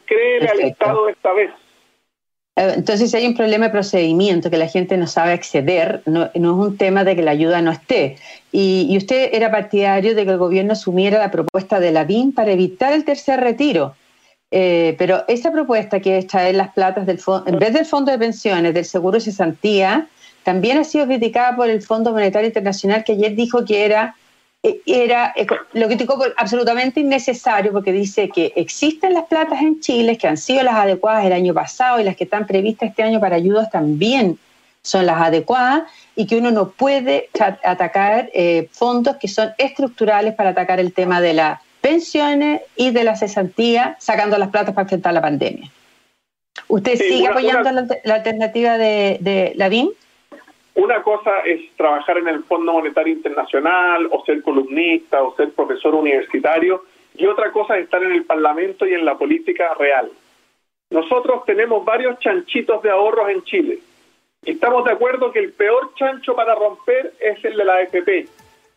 Créele 0.07 0.49
al 0.49 0.61
Estado 0.61 1.09
esta 1.09 1.33
vez. 1.33 1.51
Eh, 2.57 2.73
entonces, 2.77 3.11
si 3.11 3.17
hay 3.17 3.27
un 3.27 3.35
problema 3.35 3.67
de 3.67 3.73
procedimiento 3.73 4.51
que 4.51 4.59
la 4.59 4.69
gente 4.69 4.97
no 4.97 5.07
sabe 5.07 5.33
acceder, 5.33 6.03
no, 6.07 6.25
es 6.25 6.41
un 6.41 6.77
tema 6.77 7.05
de 7.05 7.17
que 7.17 7.23
la 7.23 7.31
ayuda 7.31 7.63
no 7.63 7.71
esté. 7.71 8.17
Y, 8.53 8.97
usted 8.97 9.31
era 9.33 9.51
partidario 9.51 10.15
de 10.15 10.25
que 10.25 10.33
el 10.33 10.39
gobierno 10.39 10.73
asumiera 10.73 11.19
la 11.19 11.31
propuesta 11.31 11.81
de 11.81 11.93
la 11.93 12.05
BIM 12.05 12.33
para 12.33 12.53
evitar 12.53 12.93
el 12.93 13.05
tercer 13.05 13.41
retiro. 13.41 13.95
Eh, 14.53 14.97
pero 14.99 15.25
esa 15.29 15.53
propuesta 15.53 16.01
que 16.01 16.19
es 16.19 16.27
traer 16.27 16.57
las 16.57 16.73
platas 16.73 17.07
del 17.07 17.21
en 17.47 17.59
vez 17.61 17.73
del 17.73 17.87
fondo 17.87 18.11
de 18.11 18.19
pensiones, 18.19 18.75
del 18.75 18.85
seguro 18.85 19.15
de 19.15 19.21
cesantía, 19.21 20.09
también 20.43 20.79
ha 20.79 20.85
sido 20.85 21.07
criticada 21.07 21.55
por 21.55 21.71
el 21.71 21.83
Fondo 21.83 22.13
Monetario 22.13 22.49
Internacional, 22.49 23.05
que 23.05 23.13
ayer 23.13 23.37
dijo 23.37 23.65
que 23.65 23.85
era 23.85 24.17
era 24.63 25.35
lo 25.73 25.89
que 25.89 25.97
digo 25.97 26.23
absolutamente 26.37 27.01
innecesario 27.01 27.73
porque 27.73 27.93
dice 27.93 28.29
que 28.29 28.53
existen 28.57 29.15
las 29.15 29.25
platas 29.25 29.63
en 29.63 29.81
Chile 29.81 30.19
que 30.19 30.29
han 30.29 30.37
sido 30.37 30.63
las 30.63 30.75
adecuadas 30.75 31.25
el 31.25 31.33
año 31.33 31.55
pasado 31.55 31.99
y 31.99 32.05
las 32.05 32.17
que 32.17 32.25
están 32.25 32.47
previstas 32.47 32.91
este 32.91 33.03
año 33.03 33.21
para 33.21 33.37
ayudas 33.37 33.71
también 33.71 34.39
son 34.83 35.07
las 35.07 35.21
adecuadas 35.21 35.85
y 36.15 36.27
que 36.27 36.37
uno 36.37 36.51
no 36.51 36.71
puede 36.71 37.31
atacar 37.65 38.31
eh, 38.35 38.69
fondos 38.71 39.17
que 39.17 39.29
son 39.29 39.51
estructurales 39.57 40.35
para 40.35 40.51
atacar 40.51 40.79
el 40.79 40.93
tema 40.93 41.21
de 41.21 41.35
las 41.35 41.61
pensiones 41.81 42.61
y 42.77 42.91
de 42.91 43.05
la 43.05 43.17
cesantía 43.17 43.97
sacando 43.99 44.37
las 44.37 44.51
platas 44.51 44.75
para 44.75 44.85
enfrentar 44.85 45.15
la 45.15 45.23
pandemia. 45.23 45.71
¿Usted 46.69 46.97
sigue 46.97 47.27
apoyando 47.27 47.71
La, 48.05 48.15
alternativa 48.15 48.77
de, 48.77 49.19
de 49.21 49.53
Lavín? 49.57 49.91
Una 50.81 51.03
cosa 51.03 51.41
es 51.41 51.61
trabajar 51.77 52.17
en 52.17 52.29
el 52.29 52.43
Fondo 52.45 52.73
Monetario 52.73 53.13
Internacional 53.13 54.09
o 54.11 54.25
ser 54.25 54.41
columnista 54.41 55.23
o 55.23 55.37
ser 55.37 55.51
profesor 55.51 55.95
universitario 55.95 56.85
y 57.15 57.27
otra 57.27 57.53
cosa 57.53 57.77
es 57.77 57.85
estar 57.85 58.03
en 58.03 58.13
el 58.13 58.25
Parlamento 58.25 58.87
y 58.87 58.95
en 58.95 59.05
la 59.05 59.19
política 59.19 59.75
real. 59.75 60.11
Nosotros 60.89 61.45
tenemos 61.45 61.85
varios 61.85 62.19
chanchitos 62.21 62.83
de 62.83 62.89
ahorros 62.89 63.29
en 63.29 63.43
Chile 63.43 63.81
y 64.43 64.53
estamos 64.53 64.87
de 64.87 64.93
acuerdo 64.93 65.31
que 65.31 65.41
el 65.41 65.53
peor 65.53 65.93
chancho 65.97 66.35
para 66.35 66.55
romper 66.55 67.13
es 67.21 67.45
el 67.45 67.59
de 67.59 67.65
la 67.67 67.75
AFP, 67.75 68.29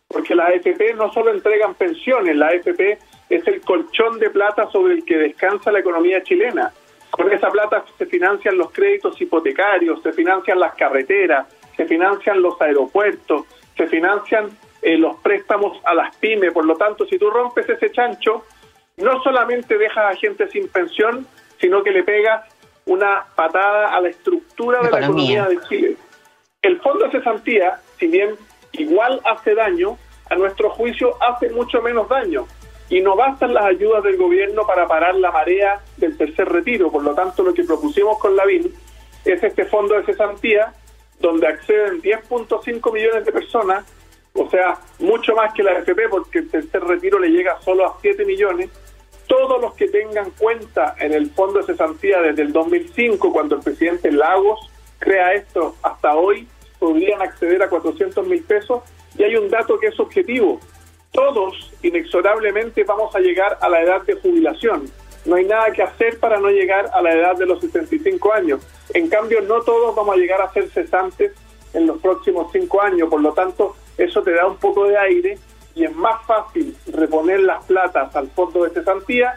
porque 0.06 0.34
las 0.34 0.50
AFP 0.50 0.92
no 0.96 1.10
solo 1.10 1.32
entregan 1.32 1.72
pensiones, 1.72 2.36
la 2.36 2.48
AFP 2.48 2.98
es 3.30 3.46
el 3.46 3.62
colchón 3.62 4.18
de 4.18 4.28
plata 4.28 4.70
sobre 4.70 4.92
el 4.92 5.06
que 5.06 5.16
descansa 5.16 5.72
la 5.72 5.78
economía 5.78 6.22
chilena. 6.22 6.70
Con 7.10 7.32
esa 7.32 7.48
plata 7.48 7.82
se 7.96 8.04
financian 8.04 8.58
los 8.58 8.72
créditos 8.72 9.18
hipotecarios, 9.18 10.02
se 10.02 10.12
financian 10.12 10.58
las 10.60 10.74
carreteras, 10.74 11.46
se 11.76 11.86
financian 11.86 12.42
los 12.42 12.60
aeropuertos, 12.60 13.44
se 13.76 13.86
financian 13.86 14.50
eh, 14.82 14.96
los 14.96 15.16
préstamos 15.16 15.78
a 15.84 15.94
las 15.94 16.14
pymes. 16.16 16.52
Por 16.52 16.64
lo 16.64 16.76
tanto, 16.76 17.06
si 17.06 17.18
tú 17.18 17.30
rompes 17.30 17.68
ese 17.68 17.90
chancho, 17.90 18.44
no 18.96 19.22
solamente 19.22 19.78
dejas 19.78 20.12
a 20.12 20.16
gente 20.16 20.48
sin 20.48 20.68
pensión, 20.68 21.26
sino 21.60 21.82
que 21.82 21.90
le 21.90 22.02
pegas 22.02 22.44
una 22.86 23.24
patada 23.34 23.94
a 23.94 24.00
la 24.00 24.08
estructura 24.08 24.82
de 24.82 24.90
la 24.90 24.98
economía 24.98 25.48
de 25.48 25.60
Chile. 25.68 25.96
El 26.62 26.80
fondo 26.80 27.06
de 27.06 27.12
cesantía, 27.12 27.80
si 27.98 28.06
bien 28.06 28.36
igual 28.72 29.20
hace 29.24 29.54
daño, 29.54 29.98
a 30.30 30.34
nuestro 30.36 30.70
juicio 30.70 31.14
hace 31.22 31.50
mucho 31.50 31.82
menos 31.82 32.08
daño. 32.08 32.46
Y 32.90 33.00
no 33.00 33.16
bastan 33.16 33.54
las 33.54 33.64
ayudas 33.64 34.04
del 34.04 34.18
gobierno 34.18 34.66
para 34.66 34.86
parar 34.86 35.14
la 35.14 35.30
marea 35.30 35.80
del 35.96 36.16
tercer 36.16 36.48
retiro. 36.50 36.92
Por 36.92 37.02
lo 37.02 37.14
tanto, 37.14 37.42
lo 37.42 37.54
que 37.54 37.64
propusimos 37.64 38.18
con 38.18 38.36
la 38.36 38.44
BIN 38.44 38.72
es 39.24 39.42
este 39.42 39.64
fondo 39.64 39.94
de 39.94 40.04
cesantía 40.04 40.74
donde 41.20 41.46
acceden 41.46 42.02
10.5 42.02 42.92
millones 42.92 43.24
de 43.24 43.32
personas, 43.32 43.84
o 44.34 44.48
sea, 44.50 44.78
mucho 44.98 45.34
más 45.34 45.54
que 45.54 45.62
la 45.62 45.72
AFP, 45.72 46.08
porque 46.10 46.40
el 46.40 46.50
tercer 46.50 46.82
retiro 46.82 47.18
le 47.18 47.28
llega 47.28 47.60
solo 47.60 47.86
a 47.86 47.96
7 48.00 48.24
millones. 48.24 48.70
Todos 49.28 49.60
los 49.60 49.74
que 49.74 49.88
tengan 49.88 50.30
cuenta 50.32 50.96
en 50.98 51.14
el 51.14 51.30
fondo 51.30 51.60
de 51.60 51.66
cesantía 51.66 52.20
desde 52.20 52.42
el 52.42 52.52
2005, 52.52 53.32
cuando 53.32 53.56
el 53.56 53.62
presidente 53.62 54.10
Lagos 54.10 54.70
crea 54.98 55.34
esto, 55.34 55.76
hasta 55.82 56.14
hoy, 56.16 56.48
podrían 56.78 57.22
acceder 57.22 57.62
a 57.62 57.68
400 57.68 58.26
mil 58.26 58.42
pesos. 58.42 58.82
Y 59.16 59.22
hay 59.22 59.36
un 59.36 59.48
dato 59.48 59.78
que 59.78 59.86
es 59.86 60.00
objetivo. 60.00 60.60
Todos, 61.12 61.72
inexorablemente, 61.82 62.82
vamos 62.82 63.14
a 63.14 63.20
llegar 63.20 63.56
a 63.60 63.68
la 63.68 63.82
edad 63.82 64.02
de 64.02 64.14
jubilación. 64.14 64.90
No 65.24 65.36
hay 65.36 65.44
nada 65.44 65.70
que 65.70 65.82
hacer 65.82 66.18
para 66.18 66.38
no 66.38 66.50
llegar 66.50 66.90
a 66.92 67.00
la 67.00 67.12
edad 67.12 67.36
de 67.36 67.46
los 67.46 67.60
65 67.60 68.32
años. 68.34 68.66
En 68.92 69.08
cambio, 69.08 69.40
no 69.42 69.62
todos 69.62 69.94
vamos 69.94 70.14
a 70.14 70.18
llegar 70.18 70.42
a 70.42 70.52
ser 70.52 70.68
cesantes 70.70 71.32
en 71.72 71.86
los 71.86 72.00
próximos 72.00 72.52
cinco 72.52 72.82
años, 72.82 73.08
por 73.08 73.20
lo 73.20 73.32
tanto, 73.32 73.74
eso 73.98 74.22
te 74.22 74.32
da 74.32 74.46
un 74.46 74.56
poco 74.56 74.86
de 74.86 74.96
aire 74.96 75.38
y 75.74 75.84
es 75.84 75.94
más 75.94 76.24
fácil 76.26 76.76
reponer 76.86 77.40
las 77.40 77.64
platas 77.64 78.14
al 78.14 78.28
fondo 78.28 78.64
de 78.64 78.70
cesantía 78.70 79.34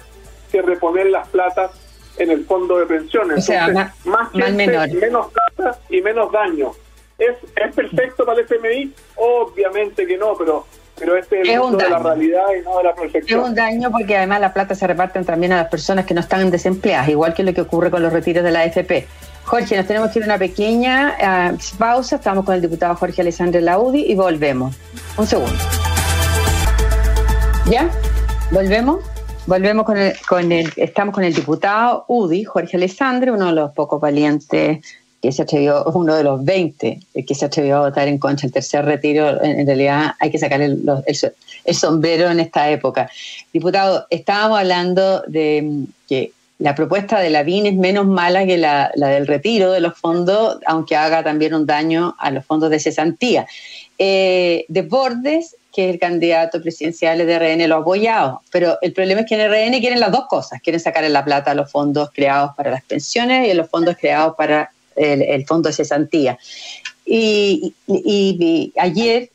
que 0.52 0.62
reponer 0.62 1.08
las 1.08 1.28
platas 1.30 1.72
en 2.18 2.32
el 2.32 2.46
fondo 2.46 2.78
de 2.80 2.86
pensiones. 2.86 3.40
O 3.40 3.42
sea, 3.42 3.94
más, 4.06 4.34
menos 4.34 5.32
plata 5.32 5.80
y 5.90 6.02
menos 6.02 6.32
daño. 6.32 6.72
¿Es, 7.18 7.36
¿Es 7.56 7.76
perfecto 7.76 8.26
para 8.26 8.40
el 8.42 8.46
FMI? 8.46 8.94
Obviamente 9.16 10.06
que 10.06 10.18
no, 10.18 10.36
pero 10.38 10.66
pero 11.00 11.16
este 11.16 11.42
es, 11.42 11.50
el 11.50 11.78
de 11.78 11.90
la 11.90 12.00
realidad 12.00 12.46
y 12.60 12.64
no 12.64 12.78
de 12.78 12.84
la 12.84 12.96
perfección. 12.96 13.42
Es 13.42 13.50
un 13.50 13.56
daño 13.56 13.92
porque 13.92 14.18
además 14.18 14.42
la 14.42 14.54
plata 14.54 14.74
se 14.74 14.88
reparten 14.88 15.26
también 15.26 15.52
a 15.52 15.58
las 15.58 15.68
personas 15.68 16.06
que 16.06 16.14
no 16.14 16.22
están 16.22 16.50
desempleadas, 16.50 17.10
igual 17.10 17.34
que 17.34 17.44
lo 17.44 17.54
que 17.54 17.62
ocurre 17.62 17.92
con 17.92 18.02
los 18.02 18.12
retiros 18.12 18.44
de 18.44 18.52
la 18.52 18.62
AFP. 18.62 19.08
Jorge, 19.48 19.78
nos 19.78 19.88
tenemos 19.88 20.12
que 20.12 20.20
ir 20.20 20.24
a 20.24 20.28
una 20.28 20.38
pequeña 20.38 21.16
ah, 21.22 21.54
pausa. 21.78 22.18
Estamos 22.18 22.44
con 22.44 22.56
el 22.56 22.62
diputado 22.62 22.94
Jorge 22.96 23.22
Alessandro 23.22 23.62
Laudi 23.62 24.04
y 24.06 24.14
volvemos. 24.14 24.76
Un 25.16 25.26
segundo. 25.26 25.56
¿Ya? 27.72 27.90
¿Volvemos? 28.52 29.06
Volvemos 29.46 29.86
con 29.86 29.98
el, 29.98 30.52
el, 30.52 30.74
estamos 30.76 31.16
con 31.16 31.24
el 31.24 31.34
diputado 31.34 32.04
UDI, 32.10 32.44
Jorge 32.44 32.76
Alessandro, 32.76 33.36
uno 33.36 33.46
de 33.46 33.54
los 33.54 33.72
pocos 33.72 34.02
valientes 34.02 34.80
que 35.22 35.32
se 35.32 35.44
atrevió, 35.44 35.86
uno 35.94 36.16
de 36.16 36.26
los 36.26 36.44
20 36.44 37.00
que 37.26 37.34
se 37.34 37.46
atrevió 37.46 37.78
a 37.78 37.88
votar 37.88 38.10
en 38.10 38.18
contra 38.18 38.44
del 38.44 38.52
tercer 38.52 38.84
retiro, 38.84 39.42
en, 39.42 39.66
realidad 39.66 40.12
hay 40.20 40.30
que 40.30 40.40
sacar 40.40 40.62
el, 40.62 40.84
sombrero 41.74 42.30
en 42.30 42.42
esta 42.42 42.70
época. 42.70 43.10
Diputado, 43.54 44.06
estábamos 44.10 44.60
hablando 44.60 45.22
de 45.22 45.86
que 46.10 46.34
la 46.60 46.74
propuesta 46.74 47.20
de 47.20 47.30
la 47.30 47.44
BIN 47.44 47.68
es 47.68 47.76
menos 47.76 48.08
mala 48.08 48.46
que 48.46 48.58
la, 48.58 48.92
del 48.96 49.28
retiro 49.28 49.72
de 49.72 49.80
los 49.80 49.98
fondos, 49.98 50.58
aunque 50.66 50.96
haga 50.96 51.24
también 51.24 51.54
un 51.54 51.66
daño 51.66 52.16
a 52.20 52.32
los 52.32 52.46
fondos 52.46 52.70
de 52.72 52.80
cesantía. 52.80 53.46
Eh, 54.00 54.66
de 54.68 54.82
Bordes, 54.82 55.56
que 55.72 55.86
es 55.86 55.94
el 55.94 56.00
candidato 56.00 56.60
presidencial 56.62 57.20
de 57.20 57.40
RN, 57.40 57.68
lo 57.68 57.76
ha 57.76 57.80
apoyado, 57.80 58.42
pero 58.52 58.78
el 58.82 58.94
problema 58.94 59.22
es 59.22 59.28
que 59.28 59.36
en 59.36 59.52
RN 59.52 59.80
quieren 59.80 60.00
las 60.00 60.12
dos 60.12 60.26
cosas, 60.28 60.60
quieren 60.62 60.80
sacar 60.80 61.04
en 61.04 61.14
la 61.14 61.24
plata 61.24 61.54
los 61.54 61.72
fondos 61.72 62.10
creados 62.12 62.52
para 62.56 62.72
las 62.72 62.84
pensiones 62.84 63.48
y 63.48 63.54
los 63.54 63.70
fondos 63.70 63.96
creados 64.00 64.36
para 64.36 64.72
el, 64.96 65.46
fondo 65.46 65.70
de 65.70 65.74
cesantía. 65.74 66.40
Y, 67.06 67.76
ayer 68.78 69.30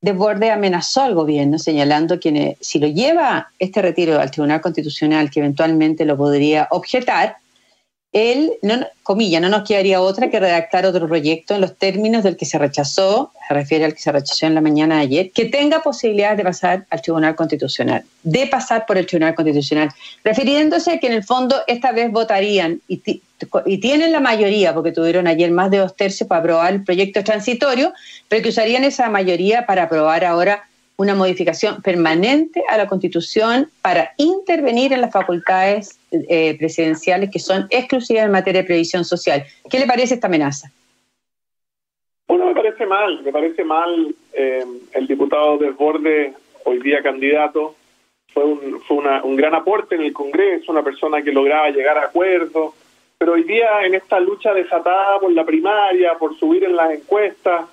Desborde 0.00 0.50
amenazó 0.50 1.02
al 1.02 1.14
gobierno 1.14 1.58
señalando 1.58 2.20
que 2.20 2.56
si 2.60 2.78
lo 2.78 2.86
lleva 2.86 3.50
este 3.58 3.82
retiro 3.82 4.20
al 4.20 4.30
Tribunal 4.30 4.60
Constitucional, 4.60 5.30
que 5.30 5.40
eventualmente 5.40 6.04
lo 6.04 6.16
podría 6.16 6.68
objetar, 6.70 7.38
él, 8.12 8.52
no, 8.62 8.86
comilla, 9.02 9.38
no 9.38 9.50
nos 9.50 9.68
quedaría 9.68 10.00
otra 10.00 10.30
que 10.30 10.40
redactar 10.40 10.86
otro 10.86 11.06
proyecto 11.06 11.54
en 11.54 11.60
los 11.60 11.76
términos 11.76 12.22
del 12.22 12.38
que 12.38 12.46
se 12.46 12.58
rechazó, 12.58 13.32
se 13.46 13.54
refiere 13.54 13.84
al 13.84 13.92
que 13.92 14.00
se 14.00 14.10
rechazó 14.10 14.46
en 14.46 14.54
la 14.54 14.62
mañana 14.62 14.96
de 14.96 15.02
ayer, 15.02 15.30
que 15.30 15.44
tenga 15.44 15.82
posibilidad 15.82 16.34
de 16.34 16.42
pasar 16.42 16.86
al 16.88 17.02
Tribunal 17.02 17.36
Constitucional, 17.36 18.04
de 18.22 18.46
pasar 18.46 18.86
por 18.86 18.96
el 18.96 19.06
Tribunal 19.06 19.34
Constitucional, 19.34 19.90
refiriéndose 20.24 20.92
a 20.92 20.98
que 20.98 21.08
en 21.08 21.12
el 21.12 21.24
fondo 21.24 21.56
esta 21.66 21.92
vez 21.92 22.10
votarían 22.10 22.80
y, 22.88 23.02
y 23.66 23.78
tienen 23.78 24.12
la 24.12 24.20
mayoría, 24.20 24.72
porque 24.72 24.92
tuvieron 24.92 25.26
ayer 25.26 25.50
más 25.50 25.70
de 25.70 25.78
dos 25.78 25.94
tercios 25.94 26.28
para 26.28 26.40
aprobar 26.40 26.72
el 26.72 26.84
proyecto 26.84 27.22
transitorio, 27.22 27.92
pero 28.28 28.42
que 28.42 28.48
usarían 28.48 28.84
esa 28.84 29.10
mayoría 29.10 29.66
para 29.66 29.82
aprobar 29.82 30.24
ahora 30.24 30.68
una 30.98 31.14
modificación 31.14 31.80
permanente 31.80 32.64
a 32.68 32.76
la 32.76 32.88
Constitución 32.88 33.70
para 33.82 34.10
intervenir 34.16 34.92
en 34.92 35.00
las 35.00 35.12
facultades 35.12 35.98
eh, 36.10 36.56
presidenciales 36.58 37.30
que 37.30 37.38
son 37.38 37.68
exclusivas 37.70 38.24
en 38.24 38.32
materia 38.32 38.62
de 38.62 38.66
previsión 38.66 39.04
social. 39.04 39.44
¿Qué 39.70 39.78
le 39.78 39.86
parece 39.86 40.14
esta 40.14 40.26
amenaza? 40.26 40.72
Bueno, 42.26 42.46
me 42.46 42.54
parece 42.54 42.84
mal, 42.84 43.22
me 43.22 43.30
parece 43.30 43.64
mal 43.64 44.14
eh, 44.32 44.64
el 44.92 45.06
diputado 45.06 45.56
Desborde, 45.56 46.34
hoy 46.64 46.80
día 46.80 47.00
candidato, 47.00 47.76
fue, 48.34 48.44
un, 48.44 48.80
fue 48.80 48.96
un 49.22 49.36
gran 49.36 49.54
aporte 49.54 49.94
en 49.94 50.02
el 50.02 50.12
Congreso, 50.12 50.72
una 50.72 50.82
persona 50.82 51.22
que 51.22 51.32
lograba 51.32 51.70
llegar 51.70 51.96
a 51.96 52.06
acuerdos, 52.06 52.74
pero 53.16 53.34
hoy 53.34 53.44
día 53.44 53.84
en 53.84 53.94
esta 53.94 54.18
lucha 54.18 54.52
desatada 54.52 55.20
por 55.20 55.32
la 55.32 55.44
primaria, 55.44 56.18
por 56.18 56.36
subir 56.36 56.64
en 56.64 56.74
las 56.74 56.90
encuestas, 56.90 57.66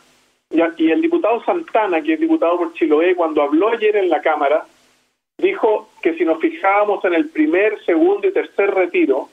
y, 0.50 0.92
el 0.92 1.02
diputado 1.02 1.44
Santana, 1.44 2.02
que 2.02 2.14
es 2.14 2.20
diputado 2.20 2.58
por 2.58 2.74
Chiloé, 2.74 3.16
cuando 3.16 3.42
habló 3.42 3.70
ayer 3.70 3.96
en 3.96 4.10
la 4.10 4.22
Cámara, 4.22 4.66
dijo 5.38 5.90
que 6.02 6.16
si 6.16 6.26
nos 6.26 6.40
fijábamos 6.40 7.04
en 7.06 7.14
el 7.14 7.30
primer, 7.30 7.84
segundo 7.86 8.28
y 8.28 8.34
tercer 8.34 8.74
retiro, 8.74 9.30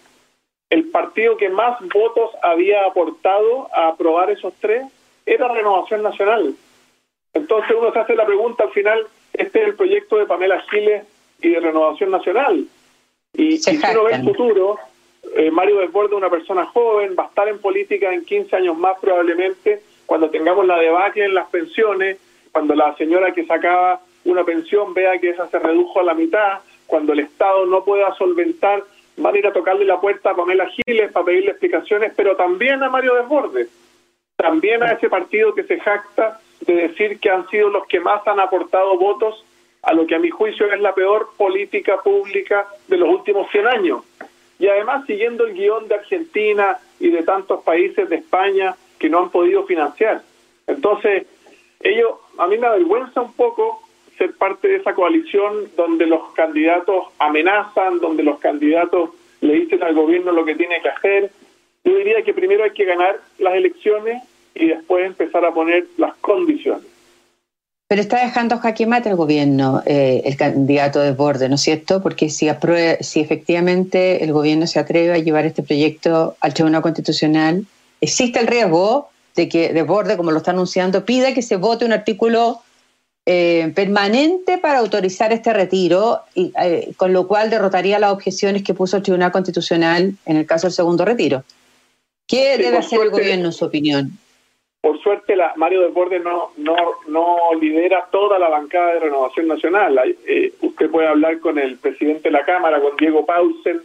el 0.70 0.88
partido 0.90 1.36
que 1.36 1.50
más 1.50 1.78
votos 1.92 2.30
había 2.42 2.86
aportado 2.86 3.68
a 3.74 3.88
aprobar 3.88 4.30
esos 4.30 4.54
tres 4.54 4.84
era 5.26 5.48
Renovación 5.48 6.02
Nacional. 6.02 6.54
Entonces 7.34 7.76
uno 7.78 7.92
se 7.92 7.98
hace 7.98 8.16
la 8.16 8.26
pregunta 8.26 8.64
al 8.64 8.72
final, 8.72 9.06
este 9.32 9.60
es 9.60 9.68
el 9.68 9.74
proyecto 9.74 10.16
de 10.16 10.26
Pamela 10.26 10.60
Giles 10.70 11.04
y 11.40 11.50
de 11.50 11.60
Renovación 11.60 12.10
Nacional. 12.10 12.66
Y, 13.34 13.58
si 13.58 13.76
uno 13.76 14.04
ve 14.04 14.14
el 14.14 14.24
futuro, 14.24 14.78
eh, 15.36 15.50
Mario 15.50 15.78
Desbordes, 15.78 16.16
una 16.16 16.30
persona 16.30 16.66
joven, 16.66 17.14
va 17.18 17.24
a 17.24 17.28
estar 17.28 17.48
en 17.48 17.58
política 17.58 18.12
en 18.12 18.24
15 18.24 18.56
años 18.56 18.76
más 18.76 18.98
probablemente, 19.00 19.82
cuando 20.06 20.30
tengamos 20.30 20.66
la 20.66 20.78
debacle 20.78 21.24
en 21.24 21.34
las 21.34 21.48
pensiones, 21.48 22.18
cuando 22.50 22.74
la 22.74 22.94
señora 22.96 23.32
que 23.32 23.46
sacaba 23.46 24.00
una 24.24 24.44
pensión 24.44 24.94
vea 24.94 25.18
que 25.18 25.30
esa 25.30 25.48
se 25.48 25.58
redujo 25.58 26.00
a 26.00 26.04
la 26.04 26.14
mitad, 26.14 26.60
cuando 26.86 27.12
el 27.12 27.20
Estado 27.20 27.66
no 27.66 27.84
pueda 27.84 28.14
solventar, 28.14 28.84
van 29.16 29.34
a 29.34 29.38
ir 29.38 29.46
a 29.46 29.52
tocarle 29.52 29.84
la 29.84 30.00
puerta 30.00 30.30
a 30.30 30.36
Pamela 30.36 30.68
Giles 30.68 31.10
para 31.12 31.26
pedirle 31.26 31.50
explicaciones, 31.50 32.12
pero 32.16 32.36
también 32.36 32.82
a 32.82 32.90
Mario 32.90 33.14
Desbordes, 33.14 33.68
también 34.36 34.82
a 34.82 34.92
ese 34.92 35.08
partido 35.08 35.54
que 35.54 35.64
se 35.64 35.80
jacta 35.80 36.40
de 36.60 36.74
decir 36.74 37.18
que 37.18 37.30
han 37.30 37.48
sido 37.48 37.70
los 37.70 37.86
que 37.86 38.00
más 38.00 38.26
han 38.26 38.40
aportado 38.40 38.96
votos 38.98 39.44
a 39.82 39.92
lo 39.92 40.06
que 40.06 40.14
a 40.14 40.18
mi 40.18 40.30
juicio 40.30 40.72
es 40.72 40.80
la 40.80 40.94
peor 40.94 41.30
política 41.36 42.00
pública 42.02 42.66
de 42.86 42.96
los 42.96 43.08
últimos 43.08 43.50
100 43.50 43.66
años. 43.66 44.02
Y 44.58 44.68
además 44.68 45.04
siguiendo 45.06 45.44
el 45.44 45.54
guion 45.54 45.88
de 45.88 45.96
Argentina 45.96 46.78
y 47.00 47.10
de 47.10 47.24
tantos 47.24 47.64
países 47.64 48.08
de 48.08 48.16
España 48.16 48.76
que 49.02 49.10
no 49.10 49.18
han 49.18 49.30
podido 49.30 49.64
financiar. 49.64 50.22
Entonces, 50.68 51.26
ellos, 51.80 52.12
a 52.38 52.46
mí 52.46 52.56
me 52.56 52.68
avergüenza 52.68 53.20
un 53.20 53.32
poco 53.32 53.82
ser 54.16 54.32
parte 54.36 54.68
de 54.68 54.76
esa 54.76 54.94
coalición 54.94 55.68
donde 55.76 56.06
los 56.06 56.32
candidatos 56.34 57.06
amenazan, 57.18 57.98
donde 57.98 58.22
los 58.22 58.38
candidatos 58.38 59.10
le 59.40 59.54
dicen 59.54 59.82
al 59.82 59.94
gobierno 59.94 60.30
lo 60.30 60.44
que 60.44 60.54
tiene 60.54 60.80
que 60.80 60.88
hacer. 60.88 61.32
Yo 61.82 61.96
diría 61.96 62.22
que 62.22 62.32
primero 62.32 62.62
hay 62.62 62.70
que 62.70 62.84
ganar 62.84 63.18
las 63.40 63.54
elecciones 63.54 64.22
y 64.54 64.68
después 64.68 65.04
empezar 65.04 65.44
a 65.44 65.52
poner 65.52 65.86
las 65.96 66.14
condiciones. 66.18 66.86
Pero 67.88 68.00
está 68.00 68.24
dejando 68.24 68.58
jaque 68.58 68.86
mate 68.86 69.08
el 69.08 69.16
gobierno, 69.16 69.82
eh, 69.84 70.22
el 70.24 70.36
candidato 70.36 71.00
de 71.00 71.10
borde, 71.10 71.48
¿no 71.48 71.56
es 71.56 71.62
cierto? 71.62 72.00
Porque 72.00 72.28
si, 72.30 72.48
si 73.00 73.20
efectivamente 73.20 74.22
el 74.22 74.32
gobierno 74.32 74.68
se 74.68 74.78
atreve 74.78 75.12
a 75.12 75.18
llevar 75.18 75.44
este 75.44 75.64
proyecto 75.64 76.36
al 76.40 76.54
Tribunal 76.54 76.82
Constitucional, 76.82 77.66
existe 78.02 78.40
el 78.40 78.46
riesgo 78.48 79.08
de 79.34 79.48
que 79.48 79.72
de 79.72 79.82
borde, 79.82 80.18
como 80.18 80.30
lo 80.30 80.38
está 80.38 80.50
anunciando, 80.50 81.06
pida 81.06 81.32
que 81.32 81.40
se 81.40 81.56
vote 81.56 81.86
un 81.86 81.92
artículo 81.92 82.60
eh, 83.24 83.72
permanente 83.74 84.58
para 84.58 84.80
autorizar 84.80 85.32
este 85.32 85.52
retiro, 85.52 86.20
y, 86.34 86.52
eh, 86.60 86.92
con 86.96 87.12
lo 87.12 87.26
cual 87.26 87.48
derrotaría 87.48 87.98
las 87.98 88.12
objeciones 88.12 88.62
que 88.62 88.74
puso 88.74 88.96
el 88.98 89.02
Tribunal 89.02 89.32
Constitucional 89.32 90.12
en 90.26 90.36
el 90.36 90.44
caso 90.44 90.66
del 90.66 90.74
segundo 90.74 91.04
retiro. 91.04 91.44
¿Qué 92.26 92.58
debe 92.58 92.78
hacer 92.78 93.00
el 93.00 93.10
gobierno, 93.10 93.46
en 93.46 93.52
su 93.52 93.64
opinión? 93.64 94.10
Por 94.80 95.00
suerte, 95.00 95.36
la, 95.36 95.52
Mario 95.56 95.82
Desbordes 95.82 96.22
no, 96.24 96.50
no, 96.56 96.74
no 97.06 97.36
lidera 97.60 98.08
toda 98.10 98.38
la 98.40 98.48
bancada 98.48 98.94
de 98.94 99.00
Renovación 99.00 99.46
Nacional. 99.46 100.16
Eh, 100.26 100.52
usted 100.60 100.90
puede 100.90 101.06
hablar 101.06 101.38
con 101.38 101.58
el 101.58 101.78
presidente 101.78 102.28
de 102.28 102.32
la 102.32 102.44
Cámara, 102.44 102.80
con 102.80 102.96
Diego 102.96 103.24
Paulsen, 103.24 103.80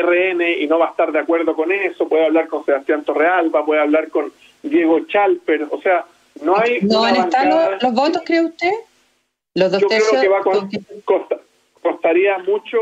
RN, 0.00 0.42
y 0.60 0.66
no 0.66 0.78
va 0.78 0.86
a 0.86 0.90
estar 0.90 1.12
de 1.12 1.18
acuerdo 1.18 1.54
con 1.54 1.72
eso. 1.72 2.08
Puede 2.08 2.26
hablar 2.26 2.48
con 2.48 2.64
Sebastián 2.64 3.04
Torrealba, 3.04 3.64
puede 3.64 3.80
hablar 3.80 4.08
con 4.08 4.32
Diego 4.62 5.00
Chalper. 5.06 5.66
O 5.70 5.80
sea, 5.80 6.04
no 6.42 6.56
hay. 6.56 6.80
¿No 6.82 7.02
van 7.02 7.16
a 7.16 7.24
estar 7.24 7.80
los, 7.80 7.94
votos, 7.94 8.22
cree 8.24 8.42
usted? 8.42 8.72
Los 9.54 9.70
dos 9.70 9.80
Yo 9.80 9.88
creo 9.88 10.20
que 10.20 10.28
va 10.28 10.38
a 10.38 11.38
costaría 11.82 12.38
mucho 12.38 12.78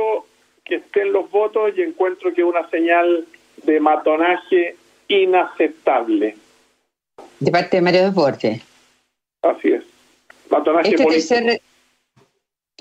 que 0.65 0.77
estén 0.77 1.13
los 1.13 1.31
votos 1.31 1.73
y 1.77 1.83
encuentro 1.83 2.33
que 2.33 2.41
es 2.41 2.47
una 2.47 2.69
señal 2.71 3.27
de 3.65 3.81
matonaje 3.81 4.77
inaceptable 5.09 6.37
de 7.43 7.51
parte 7.51 7.77
de 7.77 7.83
Mario 7.83 8.05
Deporte. 8.05 8.63
Así 9.43 9.73
es. 9.73 9.83
Este 10.85 11.63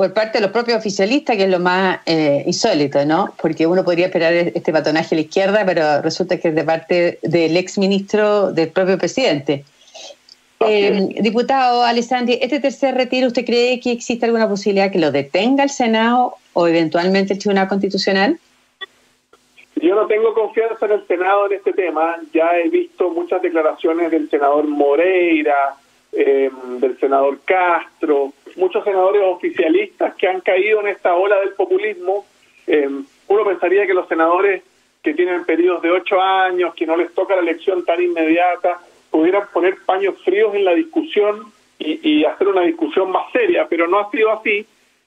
por 0.02 0.16
parte 0.16 0.40
de 0.40 0.42
los 0.42 0.50
propios 0.50 0.80
oficialistas, 0.80 1.38
que 1.38 1.44
es 1.44 1.50
lo 1.50 1.60
más 1.60 2.00
eh, 2.08 2.42
insólito, 2.48 3.06
¿no? 3.06 3.36
Porque 3.40 3.68
uno 3.68 3.84
podría 3.84 4.08
esperar 4.08 4.34
este 4.34 4.72
patonaje 4.72 5.14
a 5.14 5.16
la 5.16 5.22
izquierda, 5.22 5.64
pero 5.64 6.02
resulta 6.02 6.40
que 6.40 6.48
es 6.48 6.56
de 6.56 6.64
parte 6.64 7.20
del 7.22 7.56
ex 7.56 7.78
ministro 7.78 8.52
del 8.52 8.70
propio 8.70 8.98
presidente. 8.98 9.64
Eh, 10.62 11.08
diputado 11.22 11.84
Alessandri, 11.84 12.40
¿este 12.42 12.60
tercer 12.60 12.96
retiro 12.96 13.28
usted 13.28 13.46
cree 13.46 13.80
que 13.80 13.92
existe 13.92 14.26
alguna 14.26 14.50
posibilidad 14.50 14.92
que 14.92 14.98
lo 14.98 15.12
detenga 15.12 15.66
el 15.66 15.70
Senado 15.70 16.34
o 16.54 16.68
eventualmente 16.68 17.34
el 17.34 17.40
Tribunal 17.40 17.68
Constitucional? 17.68 18.40
Yo 19.76 19.94
no 19.94 20.08
tengo 20.08 20.34
confianza 20.34 20.84
en 20.88 20.94
el 20.94 21.06
Senado 21.06 21.46
en 21.46 21.54
este 21.58 21.74
tema. 21.74 22.16
Ya 22.34 22.50
he 22.58 22.70
visto 22.70 23.12
muchas 23.12 23.40
declaraciones 23.44 24.10
del 24.10 24.28
senador 24.32 24.68
Moreira, 24.68 25.76
em, 26.12 26.80
del 26.80 26.98
senador 27.00 27.40
Castro, 27.46 28.34
muchos 28.56 28.84
senadores 28.84 29.22
oficialistas 29.24 30.16
que 30.16 30.28
han 30.28 30.42
caído 30.42 30.82
en 30.82 30.88
esta 30.88 31.16
ola 31.16 31.40
del 31.40 31.54
populismo. 31.54 32.26
Em, 32.68 33.06
uno 33.28 33.46
pensaría 33.46 33.88
que 33.88 33.94
los 33.94 34.08
senadores 34.08 34.64
que 35.02 35.14
tienen 35.14 35.46
periodos 35.46 35.82
de 35.82 35.92
ocho 35.92 36.22
años, 36.22 36.74
que 36.76 36.86
no 36.86 36.96
les 36.96 37.14
toca 37.14 37.36
la 37.36 37.42
elección 37.42 37.84
tan 37.86 38.02
inmediata, 38.02 38.80
pudieran 39.10 39.48
poner 39.54 39.78
paños 39.86 40.16
fríos 40.24 40.54
en 40.54 40.66
la 40.66 40.74
discusión 40.74 41.52
y, 41.80 42.00
y 42.08 42.26
hacer 42.26 42.48
una 42.48 42.62
discusión 42.62 43.12
más 43.12 43.32
seria, 43.32 43.68
pero 43.68 43.88
no 43.88 44.00
ha 44.00 44.12
sido 44.12 44.32
así. 44.32 44.66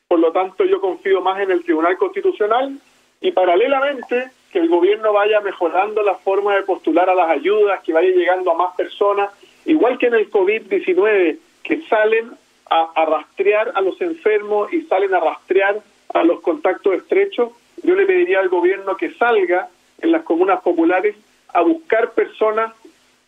Por 0.09 0.19
lo 0.19 0.33
tanto, 0.33 0.65
yo 0.65 0.81
confío 0.81 1.21
más 1.21 1.41
en 1.41 1.51
el 1.51 1.65
Tribunal 1.65 1.97
Constitucional 1.97 2.79
y 3.21 3.31
paralelamente 3.31 4.31
que 4.55 4.61
el 4.61 4.69
gobierno 4.69 5.13
vaya 5.13 5.41
mejorando 5.41 6.03
la 6.03 6.15
forma 6.15 6.55
de 6.55 6.63
postular 6.63 7.11
a 7.11 7.15
las 7.15 7.29
ayudas, 7.29 7.83
que 7.83 7.93
vaya 7.93 8.11
llegando 8.11 8.53
a 8.53 8.55
más 8.55 8.77
personas, 8.77 9.31
igual 9.65 9.99
que 9.99 10.07
en 10.07 10.15
el 10.15 10.31
COVID-19, 10.31 11.39
que 11.63 11.83
salen 11.89 12.33
a, 12.71 13.05
rastrear 13.05 13.73
a 13.75 13.81
los 13.81 14.01
enfermos 14.01 14.73
y 14.73 14.83
salen 14.83 15.15
a 15.15 15.21
rastrear 15.21 15.81
a 16.13 16.25
los 16.25 16.41
contactos 16.41 16.95
estrechos, 16.95 17.53
yo 17.83 17.95
le 17.95 18.07
pediría 18.07 18.41
al 18.41 18.49
gobierno 18.49 18.97
que 18.97 19.13
salga 19.15 19.69
en 20.01 20.13
las 20.13 20.23
comunas 20.23 20.61
populares 20.63 21.17
a 21.49 21.63
buscar 21.63 22.13
personas 22.13 22.73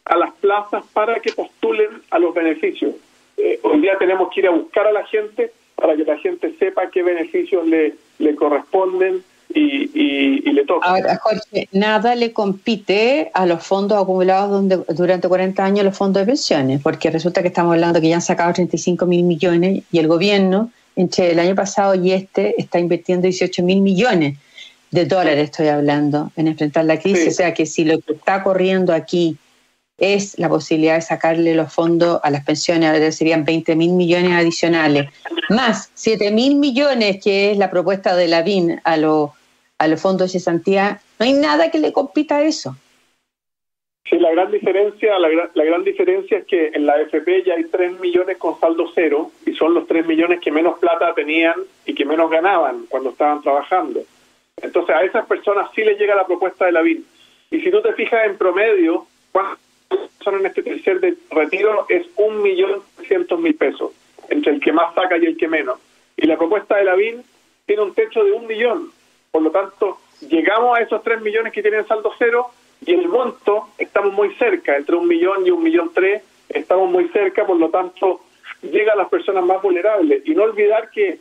a 0.04 0.16
las 0.16 0.32
plazas 0.34 0.84
para 0.92 1.20
que 1.20 1.32
postulen 1.32 2.02
a 2.10 2.18
los 2.18 2.34
beneficios. 2.34 2.94
Eh, 3.36 3.58
hoy 3.62 3.80
día 3.80 3.98
tenemos 3.98 4.32
que 4.32 4.40
ir 4.40 4.48
a 4.48 4.52
buscar 4.52 4.86
a 4.86 4.92
la 4.92 5.04
gente 5.06 5.52
para 5.74 5.96
que 5.96 6.04
la 6.04 6.16
gente 6.18 6.54
sepa 6.58 6.90
qué 6.90 7.02
beneficios 7.02 7.66
le, 7.66 7.94
le 8.18 8.34
corresponden, 8.34 9.22
y, 9.54 10.50
le 10.52 10.64
toca. 10.64 10.88
Ahora, 10.88 11.18
Jorge, 11.22 11.68
nada 11.72 12.14
le 12.14 12.32
compite 12.32 13.30
a 13.34 13.46
los 13.46 13.62
fondos 13.62 14.02
acumulados 14.02 14.50
donde, 14.50 14.78
durante 14.94 15.28
40 15.28 15.64
años, 15.64 15.84
los 15.84 15.96
fondos 15.96 16.22
de 16.22 16.26
pensiones, 16.26 16.80
porque 16.82 17.10
resulta 17.10 17.42
que 17.42 17.48
estamos 17.48 17.72
hablando 17.72 18.00
que 18.00 18.08
ya 18.08 18.16
han 18.16 18.22
sacado 18.22 18.52
35 18.52 19.06
mil 19.06 19.22
millones 19.24 19.82
y 19.90 19.98
el 19.98 20.08
gobierno, 20.08 20.70
entre 20.96 21.32
el 21.32 21.38
año 21.38 21.54
pasado 21.54 21.94
y 21.94 22.12
este, 22.12 22.58
está 22.60 22.78
invirtiendo 22.78 23.24
18 23.24 23.62
mil 23.62 23.82
millones 23.82 24.38
de 24.90 25.04
dólares, 25.04 25.50
estoy 25.50 25.68
hablando, 25.68 26.32
en 26.36 26.48
enfrentar 26.48 26.84
la 26.86 26.98
crisis. 26.98 27.28
O 27.28 27.36
sea 27.36 27.52
que 27.52 27.66
si 27.66 27.84
lo 27.84 28.00
que 28.00 28.14
está 28.14 28.42
corriendo 28.42 28.94
aquí 28.94 29.36
es 29.98 30.38
la 30.38 30.48
posibilidad 30.48 30.96
de 30.96 31.02
sacarle 31.02 31.54
los 31.54 31.72
fondos 31.72 32.20
a 32.22 32.30
las 32.30 32.44
pensiones, 32.44 33.16
serían 33.16 33.44
20 33.44 33.76
mil 33.76 33.92
millones 33.92 34.32
adicionales, 34.32 35.08
más 35.48 35.90
7 35.94 36.30
mil 36.30 36.56
millones, 36.56 37.22
que 37.22 37.50
es 37.50 37.58
la 37.58 37.70
propuesta 37.70 38.14
de 38.14 38.28
la 38.28 38.42
BIN 38.42 38.80
a 38.84 38.96
los 38.96 39.30
a 39.78 39.88
los 39.88 40.00
fondos 40.00 40.32
de 40.32 40.38
cesantía, 40.38 41.00
no 41.18 41.26
hay 41.26 41.34
nada 41.34 41.70
que 41.70 41.78
le 41.78 41.92
compita 41.92 42.36
a 42.36 42.42
eso. 42.42 42.76
Sí, 44.08 44.18
la 44.18 44.30
gran 44.30 44.50
diferencia, 44.50 45.18
la, 45.18 45.28
la 45.52 45.64
gran 45.64 45.82
diferencia 45.82 46.38
es 46.38 46.46
que 46.46 46.68
en 46.68 46.86
la 46.86 46.94
AFP 46.94 47.44
ya 47.44 47.54
hay 47.54 47.64
3 47.64 47.98
millones 48.00 48.38
con 48.38 48.58
saldo 48.60 48.90
cero 48.94 49.32
y 49.44 49.52
son 49.54 49.74
los 49.74 49.86
3 49.86 50.06
millones 50.06 50.40
que 50.40 50.52
menos 50.52 50.78
plata 50.78 51.12
tenían 51.14 51.56
y 51.84 51.94
que 51.94 52.04
menos 52.04 52.30
ganaban 52.30 52.86
cuando 52.88 53.10
estaban 53.10 53.42
trabajando. 53.42 54.00
Entonces 54.62 54.94
a 54.94 55.02
esas 55.02 55.26
personas 55.26 55.68
sí 55.74 55.82
les 55.82 55.98
llega 55.98 56.14
la 56.14 56.26
propuesta 56.26 56.66
de 56.66 56.72
la 56.72 56.82
BIN. 56.82 57.04
Y 57.50 57.60
si 57.60 57.70
tú 57.70 57.82
te 57.82 57.92
fijas 57.94 58.26
en 58.26 58.38
promedio, 58.38 59.06
¿cuántas 59.32 59.65
son 60.22 60.40
en 60.40 60.46
este 60.46 60.62
tercer 60.62 61.00
de 61.00 61.16
retiro? 61.30 61.86
Es 61.88 62.06
un 62.16 62.42
millón 62.42 62.82
trescientos 62.96 63.38
mil 63.40 63.54
pesos, 63.54 63.92
entre 64.28 64.52
el 64.52 64.60
que 64.60 64.72
más 64.72 64.94
saca 64.94 65.16
y 65.18 65.26
el 65.26 65.36
que 65.36 65.48
menos. 65.48 65.78
Y 66.16 66.26
la 66.26 66.36
propuesta 66.36 66.76
de 66.76 66.84
la 66.84 66.94
BIN 66.94 67.22
tiene 67.66 67.82
un 67.82 67.94
techo 67.94 68.24
de 68.24 68.32
un 68.32 68.46
millón. 68.46 68.90
Por 69.30 69.42
lo 69.42 69.50
tanto, 69.50 69.98
llegamos 70.28 70.78
a 70.78 70.82
esos 70.82 71.02
3 71.02 71.20
millones 71.20 71.52
que 71.52 71.62
tienen 71.62 71.86
saldo 71.86 72.12
cero 72.18 72.50
y 72.84 72.94
el 72.94 73.08
monto 73.08 73.68
estamos 73.78 74.12
muy 74.12 74.34
cerca, 74.34 74.76
entre 74.76 74.96
un 74.96 75.08
millón 75.08 75.46
y 75.46 75.50
un 75.50 75.62
millón 75.62 75.90
tres, 75.94 76.22
estamos 76.48 76.90
muy 76.90 77.08
cerca, 77.08 77.46
por 77.46 77.56
lo 77.56 77.70
tanto, 77.70 78.20
llega 78.62 78.92
a 78.92 78.96
las 78.96 79.08
personas 79.08 79.44
más 79.44 79.62
vulnerables. 79.62 80.22
Y 80.26 80.34
no 80.34 80.42
olvidar 80.42 80.90
que 80.90 81.18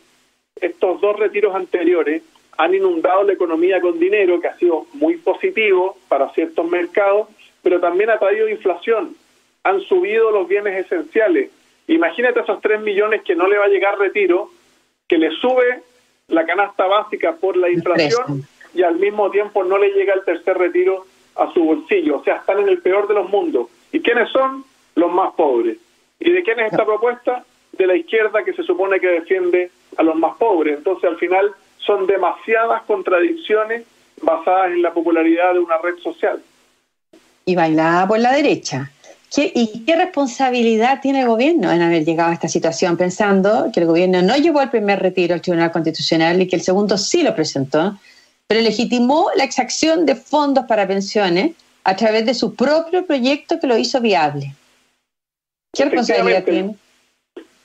estos 0.60 1.01
dos 1.01 1.17
retiros 1.17 1.56
anteriores 1.56 2.23
han 2.58 2.73
inundado 2.73 3.23
la 3.23 3.34
economía 3.34 3.82
con 3.82 3.99
dinero, 3.99 4.39
que 4.39 4.47
ha 4.47 4.58
sido 4.58 4.86
muy 4.93 5.17
positivo 5.17 5.97
para 6.08 6.30
ciertos 6.32 6.65
mercados, 6.69 7.28
pero 7.65 7.80
también 7.80 8.12
ha 8.12 8.19
traído 8.19 8.47
inflación. 8.47 9.15
Han 9.63 9.82
subido 9.82 10.30
los 10.30 10.47
bienes 10.47 10.86
esenciales. 10.86 11.49
Imagínate 11.88 12.41
esos 12.41 12.62
3 12.62 12.80
millones 12.82 13.23
que 13.23 13.36
no 13.36 13.47
le 13.47 13.58
va 13.58 13.65
a 13.65 13.69
llegar 13.69 13.97
retiro, 13.97 14.51
que 15.08 15.17
le 15.17 15.32
sube 15.32 15.82
la 16.28 16.45
canasta 16.45 16.86
básica 16.86 17.34
por 17.38 17.58
la 17.58 17.71
inflación 17.71 18.43
y 18.75 18.84
al 18.84 18.97
mismo 18.97 19.32
tiempo 19.32 19.63
no 19.63 19.80
le 19.80 19.89
llega 19.93 20.13
el 20.13 20.23
tercer 20.23 20.60
retiro 20.60 21.08
a 21.38 21.51
su 21.54 21.63
bolsillo. 21.63 22.17
O 22.17 22.23
sea, 22.23 22.36
están 22.36 22.60
en 22.60 22.69
el 22.69 22.84
peor 22.84 23.08
de 23.08 23.15
los 23.15 23.32
mundos. 23.32 23.67
¿Y 23.91 23.99
quiénes 23.99 24.30
son? 24.30 24.63
Los 24.93 25.12
más 25.12 25.34
pobres. 25.34 25.78
¿Y 26.19 26.34
de 26.34 26.43
quién 26.43 26.60
es 26.60 26.71
esta 26.71 26.86
propuesta? 26.86 27.43
De 27.71 27.88
la 27.88 27.95
izquierda 27.95 28.43
que 28.43 28.54
se 28.54 28.62
supone 28.62 28.99
que 28.99 29.08
defiende 29.08 29.71
a 29.97 30.04
los 30.04 30.15
más 30.15 30.38
pobres. 30.38 30.78
Entonces, 30.78 31.10
al 31.10 31.17
final, 31.17 31.51
son 31.80 32.06
demasiadas 32.06 32.84
contradicciones 32.84 33.88
basadas 34.21 34.67
en 34.67 34.84
la 34.84 34.93
popularidad 34.93 35.54
de 35.54 35.60
una 35.62 35.80
red 35.80 35.97
social. 35.97 36.39
Y 37.45 37.55
bailada 37.55 38.08
por 38.08 38.19
la 38.19 38.34
derecha. 38.34 38.91
¿Y 39.38 39.84
qué 39.86 39.95
responsabilidad 39.95 41.01
tiene 41.01 41.21
el 41.21 41.27
gobierno 41.27 41.71
en 41.71 41.81
haber 41.81 42.05
llegado 42.05 42.31
a 42.31 42.34
esta 42.34 42.47
situación 42.47 42.95
pensando 42.95 43.69
que 43.73 43.81
el 43.81 43.86
gobierno 43.86 44.21
no 44.21 44.38
llevó 44.38 44.62
el 44.62 44.69
primer 44.69 45.01
retiro 45.01 45.34
al 45.34 45.41
Tribunal 45.41 45.71
Constitucional 45.71 46.41
y 46.41 46.47
que 46.47 46.55
el 46.55 46.62
segundo 46.62 46.97
sí 46.97 47.21
lo 47.21 47.36
presentó, 47.36 47.97
pero 48.47 48.62
legitimó 48.62 49.27
la 49.36 49.43
exacción 49.43 50.05
de 50.05 50.15
fondos 50.15 50.65
para 50.65 50.88
pensiones 50.88 51.51
a 51.84 51.95
través 51.95 52.25
de 52.25 52.34
su 52.34 52.55
propio 52.55 53.05
proyecto 53.05 53.60
que 53.60 53.67
lo 53.67 53.77
hizo 53.77 53.99
viable? 53.99 54.53
¿Qué 55.73 55.84
responsabilidad 55.84 56.43
tiene? 56.45 56.75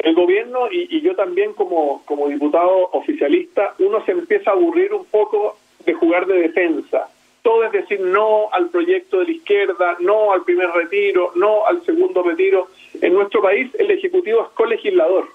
el 0.03 0.15
gobierno 0.15 0.71
y, 0.71 1.01
yo 1.03 1.15
también 1.15 1.53
como, 1.53 2.03
como 2.05 2.29
diputado 2.29 2.89
oficialista, 2.93 3.75
uno 3.79 4.05
se 4.05 4.13
empieza 4.13 4.51
a 4.51 4.55
aburrir 4.55 4.93
un 4.95 5.05
poco 5.05 5.59
de 5.85 5.93
jugar 5.93 6.27
de 6.27 6.41
defensa. 6.41 7.10
Todo 7.43 7.65
es 7.65 7.73
decir 7.73 8.01
no 8.01 8.49
al 8.53 8.69
proyecto 8.69 9.19
de 9.19 9.25
la 9.27 9.31
izquierda, 9.33 9.97
no 10.01 10.33
al 10.33 10.43
primer 10.43 10.71
retiro, 10.71 11.33
no 11.35 11.67
al 11.67 11.85
segundo 11.85 12.23
retiro. 12.23 12.69
En 13.01 13.15
nuestro 13.15 13.41
país 13.41 13.71
el 13.79 13.91
Ejecutivo 13.91 14.43
es 14.43 14.49
colegislador. 14.51 15.29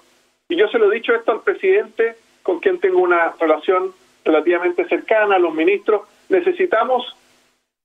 Y 0.48 0.56
yo 0.56 0.68
se 0.68 0.78
lo 0.78 0.90
he 0.90 0.94
dicho 0.94 1.14
esto 1.14 1.32
al 1.32 1.42
presidente, 1.42 2.14
con 2.42 2.60
quien 2.60 2.78
tengo 2.78 3.00
una 3.00 3.34
relación 3.40 3.92
relativamente 4.24 4.86
cercana, 4.86 5.36
a 5.36 5.38
los 5.40 5.54
ministros. 5.54 6.02
Necesitamos 6.28 7.16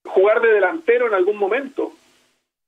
jugar 0.05 0.41
de 0.41 0.53
delantero 0.53 1.07
en 1.07 1.13
algún 1.13 1.37
momento. 1.37 1.91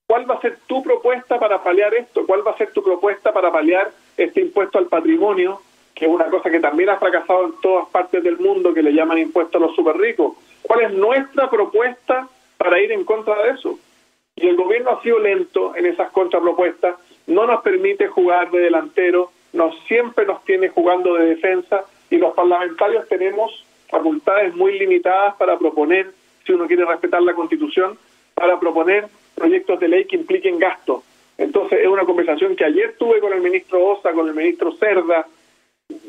¿Cuál 0.08 0.30
va 0.30 0.36
a 0.36 0.42
ser 0.42 0.58
tu 0.68 0.84
propuesta 0.84 1.40
para 1.40 1.64
paliar 1.64 1.94
esto? 1.94 2.26
¿Cuál 2.26 2.46
va 2.46 2.52
a 2.52 2.58
ser 2.58 2.72
tu 2.72 2.84
propuesta 2.84 3.32
para 3.32 3.52
paliar 3.52 3.92
este 4.18 4.42
impuesto 4.42 4.78
al 4.78 4.88
patrimonio, 4.88 5.62
que 5.96 6.06
es 6.06 6.12
una 6.12 6.26
cosa 6.26 6.50
que 6.50 6.60
también 6.60 6.90
ha 6.90 6.98
fracasado 6.98 7.46
en 7.46 7.54
todas 7.62 7.88
partes 7.90 8.24
del 8.24 8.38
mundo, 8.38 8.74
que 8.74 8.84
le 8.84 8.94
llaman 8.94 9.20
impuesto 9.20 9.58
a 9.58 9.62
los 9.62 9.76
super 9.76 9.96
ricos? 9.98 10.34
¿Cuál 10.64 10.82
es 10.82 10.94
nuestra 10.94 11.50
propuesta 11.50 12.28
para 12.58 12.80
ir 12.80 12.92
en 12.92 13.04
contra 13.04 13.42
de 13.44 13.52
eso? 13.52 13.80
Y 14.36 14.48
el 14.48 14.56
gobierno 14.56 14.92
ha 14.92 15.02
sido 15.02 15.20
lento 15.20 15.76
en 15.76 15.86
esas 15.86 16.12
contrapropuestas, 16.12 16.96
no 17.28 17.46
nos 17.46 17.62
permite 17.62 18.08
jugar 18.08 18.50
de 18.52 18.60
delantero, 18.60 19.32
nos 19.54 19.78
siempre 19.88 20.26
nos 20.26 20.44
tiene 20.44 20.70
jugando 20.70 21.14
de 21.16 21.28
defensa 21.28 21.86
y 22.10 22.18
los 22.18 22.34
parlamentarios 22.34 23.08
tenemos 23.08 23.66
facultades 23.90 24.56
muy 24.56 24.80
limitadas 24.80 25.36
para 25.36 25.58
proponer, 25.58 26.12
si 26.46 26.52
uno 26.52 26.66
quiere 26.66 26.86
respetar 26.86 27.22
la 27.22 27.36
Constitución, 27.36 27.98
para 28.34 28.60
proponer 28.60 29.08
proyectos 29.36 29.80
de 29.80 29.88
ley 29.88 30.06
que 30.06 30.16
impliquen 30.16 30.58
gastos. 30.58 31.04
Entonces, 31.38 31.80
es 31.82 31.88
una 31.88 32.06
conversación 32.06 32.56
que 32.56 32.66
ayer 32.66 32.96
tuve 32.98 33.20
con 33.20 33.34
el 33.34 33.42
ministro 33.42 33.86
Osa, 33.86 34.12
con 34.14 34.28
el 34.28 34.34
ministro 34.34 34.72
Cerda, 34.74 35.28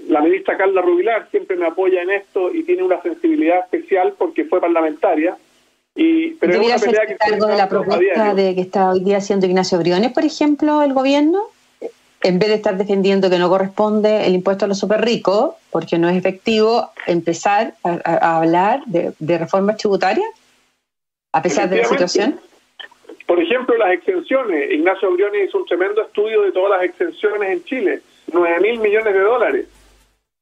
la 0.08 0.20
ministra 0.20 0.56
Carla 0.56 0.80
Rubilar 0.80 1.28
siempre 1.30 1.56
me 1.56 1.66
apoya 1.66 2.02
en 2.02 2.10
esto 2.10 2.52
y 2.54 2.62
tiene 2.62 2.82
una 2.82 3.00
sensibilidad 3.02 3.60
especial 3.60 4.14
porque 4.16 4.44
fue 4.44 4.60
parlamentaria. 4.60 5.36
Y, 5.96 6.30
pero 6.34 6.60
pelea 6.60 6.76
que 7.06 7.16
algo 7.20 7.46
de 7.46 7.56
la 7.56 7.68
propuesta 7.68 8.34
de 8.34 8.54
que 8.54 8.60
está 8.60 8.90
hoy 8.90 9.00
día 9.00 9.18
haciendo 9.18 9.46
Ignacio 9.46 9.78
Briones, 9.78 10.12
por 10.12 10.24
ejemplo, 10.24 10.82
el 10.82 10.92
gobierno? 10.92 11.42
En 12.22 12.38
vez 12.38 12.48
de 12.48 12.54
estar 12.54 12.76
defendiendo 12.78 13.28
que 13.28 13.38
no 13.38 13.50
corresponde 13.50 14.26
el 14.26 14.34
impuesto 14.34 14.64
a 14.64 14.68
los 14.68 14.78
super 14.78 15.02
ricos, 15.02 15.54
porque 15.70 15.98
no 15.98 16.08
es 16.08 16.16
efectivo, 16.16 16.90
empezar 17.06 17.74
a, 17.82 18.38
hablar 18.38 18.82
de, 18.86 19.12
de 19.18 19.38
reformas 19.38 19.76
tributarias, 19.76 20.26
a 21.32 21.42
pesar 21.42 21.68
de 21.68 21.78
la 21.78 21.84
situación. 21.84 22.40
Por 23.26 23.42
ejemplo, 23.42 23.76
las 23.76 23.92
exenciones. 23.92 24.70
Ignacio 24.70 25.12
Briones 25.12 25.48
hizo 25.48 25.58
un 25.58 25.66
tremendo 25.66 26.00
estudio 26.00 26.42
de 26.42 26.52
todas 26.52 26.78
las 26.78 26.88
exenciones 26.88 27.50
en 27.50 27.64
Chile, 27.64 28.00
9 28.34 28.60
mil 28.60 28.80
millones 28.80 29.14
de 29.14 29.20
dólares. 29.20 29.66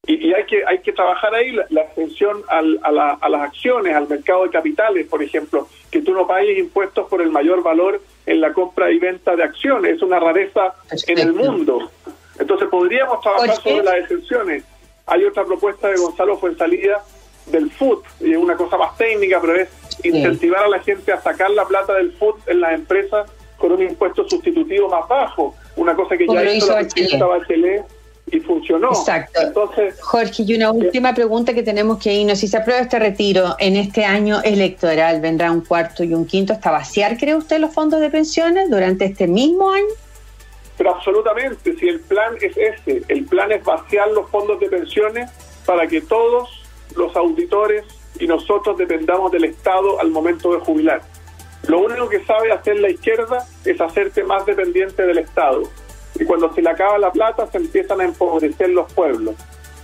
Y, 0.05 0.33
hay 0.33 0.43
que 0.45 0.65
hay 0.65 0.79
que 0.79 0.91
trabajar 0.91 1.33
ahí 1.33 1.51
la, 1.69 1.81
exención 1.81 2.43
a, 2.49 2.61
las 2.91 3.41
acciones, 3.41 3.95
al 3.95 4.09
mercado 4.09 4.43
de 4.43 4.49
capitales, 4.49 5.07
por 5.07 5.23
ejemplo, 5.23 5.69
que 5.89 6.01
tú 6.01 6.13
no 6.13 6.27
pagues 6.27 6.57
impuestos 6.57 7.07
por 7.07 7.21
el 7.21 7.29
mayor 7.29 7.63
valor 7.63 8.01
en 8.25 8.41
la 8.41 8.51
compra 8.51 8.91
y 8.91 8.99
venta 8.99 9.35
de 9.35 9.43
acciones. 9.43 9.95
Es 9.95 10.01
una 10.01 10.19
rareza 10.19 10.75
en 11.07 11.19
el 11.19 11.33
mundo. 11.33 11.89
Entonces 12.37 12.67
podríamos 12.67 13.21
trabajar 13.21 13.55
sobre 13.55 13.83
las 13.83 13.95
exenciones. 13.95 14.65
Hay 15.05 15.23
otra 15.23 15.45
propuesta 15.45 15.87
de 15.87 15.95
Gonzalo 15.95 16.37
Fuensalida 16.37 17.01
del 17.45 17.71
FUT, 17.71 18.03
y 18.21 18.31
es 18.31 18.37
una 18.37 18.55
cosa 18.55 18.77
más 18.77 18.97
técnica, 18.97 19.39
pero 19.41 19.55
es 19.55 19.69
incentivar 20.03 20.63
a 20.63 20.69
la 20.69 20.79
gente 20.79 21.11
a 21.11 21.21
sacar 21.21 21.51
la 21.51 21.65
plata 21.65 21.93
del 21.93 22.11
food 22.13 22.35
en 22.47 22.61
las 22.61 22.73
empresas 22.73 23.29
con 23.57 23.71
un 23.71 23.81
impuesto 23.81 24.27
sustitutivo 24.27 24.89
más 24.89 25.07
bajo, 25.07 25.55
una 25.75 25.95
cosa 25.95 26.17
que 26.17 26.27
ya 26.27 26.43
hizo, 26.43 26.67
la 26.73 26.79
presidenta 26.79 27.25
Bachelet 27.25 27.83
y 28.31 28.39
funcionó. 28.39 28.89
Exacto. 28.89 29.41
Entonces, 29.41 29.99
Jorge, 30.01 30.43
y 30.43 30.55
una 30.55 30.71
última 30.71 31.13
pregunta 31.13 31.53
que 31.53 31.63
tenemos 31.63 32.01
que 32.01 32.13
irnos. 32.13 32.39
Si 32.39 32.47
se 32.47 32.57
aprueba 32.57 32.81
este 32.81 32.99
retiro 32.99 33.55
en 33.59 33.75
este 33.75 34.05
año 34.05 34.41
electoral, 34.43 35.21
¿vendrá 35.21 35.51
un 35.51 35.61
cuarto 35.61 36.03
y 36.03 36.13
un 36.13 36.25
quinto 36.25 36.53
hasta 36.53 36.71
vaciar, 36.71 37.17
cree 37.17 37.35
usted, 37.35 37.59
los 37.59 37.73
fondos 37.73 37.99
de 37.99 38.09
pensiones 38.09 38.69
durante 38.69 39.05
este 39.05 39.27
mismo 39.27 39.71
año? 39.71 39.85
Pero 40.77 40.95
absolutamente, 40.95 41.75
si 41.77 41.87
el 41.87 41.99
plan 41.99 42.35
es 42.41 42.57
ese, 42.57 43.03
el 43.07 43.25
plan 43.25 43.51
es 43.51 43.63
vaciar 43.63 44.09
los 44.09 44.29
fondos 44.29 44.59
de 44.59 44.69
pensiones 44.69 45.29
para 45.65 45.87
que 45.87 46.01
todos 46.01 46.49
los 46.95 47.15
auditores 47.15 47.85
y 48.19 48.27
nosotros 48.27 48.77
dependamos 48.77 49.31
del 49.31 49.45
Estado 49.45 49.99
al 49.99 50.09
momento 50.09 50.53
de 50.53 50.59
jubilar. 50.59 51.01
Lo 51.67 51.79
único 51.79 52.09
que 52.09 52.23
sabe 52.25 52.51
hacer 52.51 52.79
la 52.79 52.89
izquierda 52.89 53.45
es 53.63 53.79
hacerte 53.79 54.23
más 54.23 54.45
dependiente 54.45 55.03
del 55.03 55.19
Estado. 55.19 55.63
Y 56.15 56.25
cuando 56.25 56.53
se 56.53 56.61
le 56.61 56.69
acaba 56.69 56.97
la 56.97 57.11
plata 57.11 57.47
se 57.51 57.57
empiezan 57.57 58.01
a 58.01 58.03
empobrecer 58.03 58.69
los 58.69 58.91
pueblos. 58.91 59.35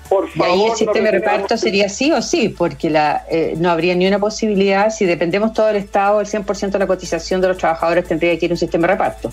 Por 0.10 0.28
favor, 0.28 0.50
y 0.50 0.52
ahí 0.52 0.66
el 0.66 0.76
sistema 0.76 1.06
de 1.06 1.12
reparto 1.12 1.56
sería 1.56 1.88
sí 1.88 2.12
o 2.12 2.22
sí, 2.22 2.50
porque 2.50 2.90
la, 2.90 3.26
eh, 3.30 3.54
no 3.58 3.70
habría 3.70 3.94
ni 3.94 4.08
una 4.08 4.18
posibilidad, 4.18 4.90
si 4.90 5.06
dependemos 5.06 5.54
todo 5.54 5.68
del 5.68 5.76
Estado, 5.76 6.20
el 6.20 6.26
100% 6.26 6.72
de 6.72 6.80
la 6.80 6.88
cotización 6.88 7.42
de 7.42 7.50
los 7.50 7.58
trabajadores 7.58 8.08
tendría 8.08 8.38
que 8.38 8.46
ir 8.46 8.52
un 8.52 8.58
sistema 8.58 8.88
de 8.88 8.94
reparto. 8.94 9.32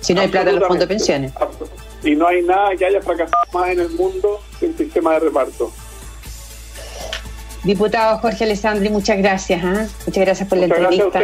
Si 0.00 0.14
no 0.14 0.20
hay 0.20 0.28
plata 0.28 0.50
en 0.50 0.60
los 0.60 0.68
fondos 0.68 0.88
de 0.88 0.94
pensiones. 0.94 1.32
Y 2.04 2.14
no 2.14 2.28
hay 2.28 2.42
nada 2.42 2.76
que 2.76 2.86
haya 2.86 3.02
fracasado 3.02 3.42
más 3.52 3.70
en 3.70 3.80
el 3.80 3.90
mundo 3.90 4.40
que 4.60 4.66
el 4.66 4.76
sistema 4.76 5.14
de 5.14 5.20
reparto. 5.20 5.72
Diputado 7.64 8.18
Jorge 8.18 8.44
Alessandri, 8.44 8.88
muchas 8.90 9.18
gracias. 9.18 9.60
¿ah? 9.64 9.88
Muchas 10.06 10.24
gracias 10.24 10.48
por 10.48 10.58
la 10.58 10.66
entrevista. 10.66 11.20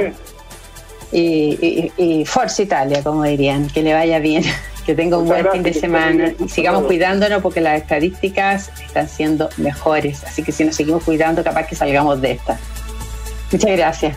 Y, 1.12 1.92
y, 1.98 2.25
Forza 2.25 2.62
Italia, 2.62 3.03
como 3.03 3.22
dirían, 3.25 3.68
que 3.68 3.83
le 3.83 3.92
vaya 3.92 4.18
bien, 4.18 4.42
que 4.87 4.94
tenga 4.94 5.18
un 5.18 5.27
buen 5.27 5.46
fin 5.51 5.62
de 5.62 5.75
semana 5.75 6.33
y 6.42 6.48
sigamos 6.48 6.85
cuidándonos 6.85 7.42
porque 7.42 7.61
las 7.61 7.83
estadísticas 7.83 8.70
están 8.83 9.09
siendo 9.09 9.51
mejores. 9.59 10.25
Así 10.25 10.42
que 10.42 10.53
si 10.53 10.64
nos 10.64 10.75
seguimos 10.75 11.05
cuidando, 11.05 11.44
capaz 11.44 11.66
que 11.66 11.77
salgamos 11.77 12.20
de 12.20 12.33
esta. 12.33 12.59
Muchas 13.51 13.77
gracias. 13.77 14.16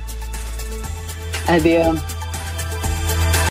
Adiós. 1.47 2.14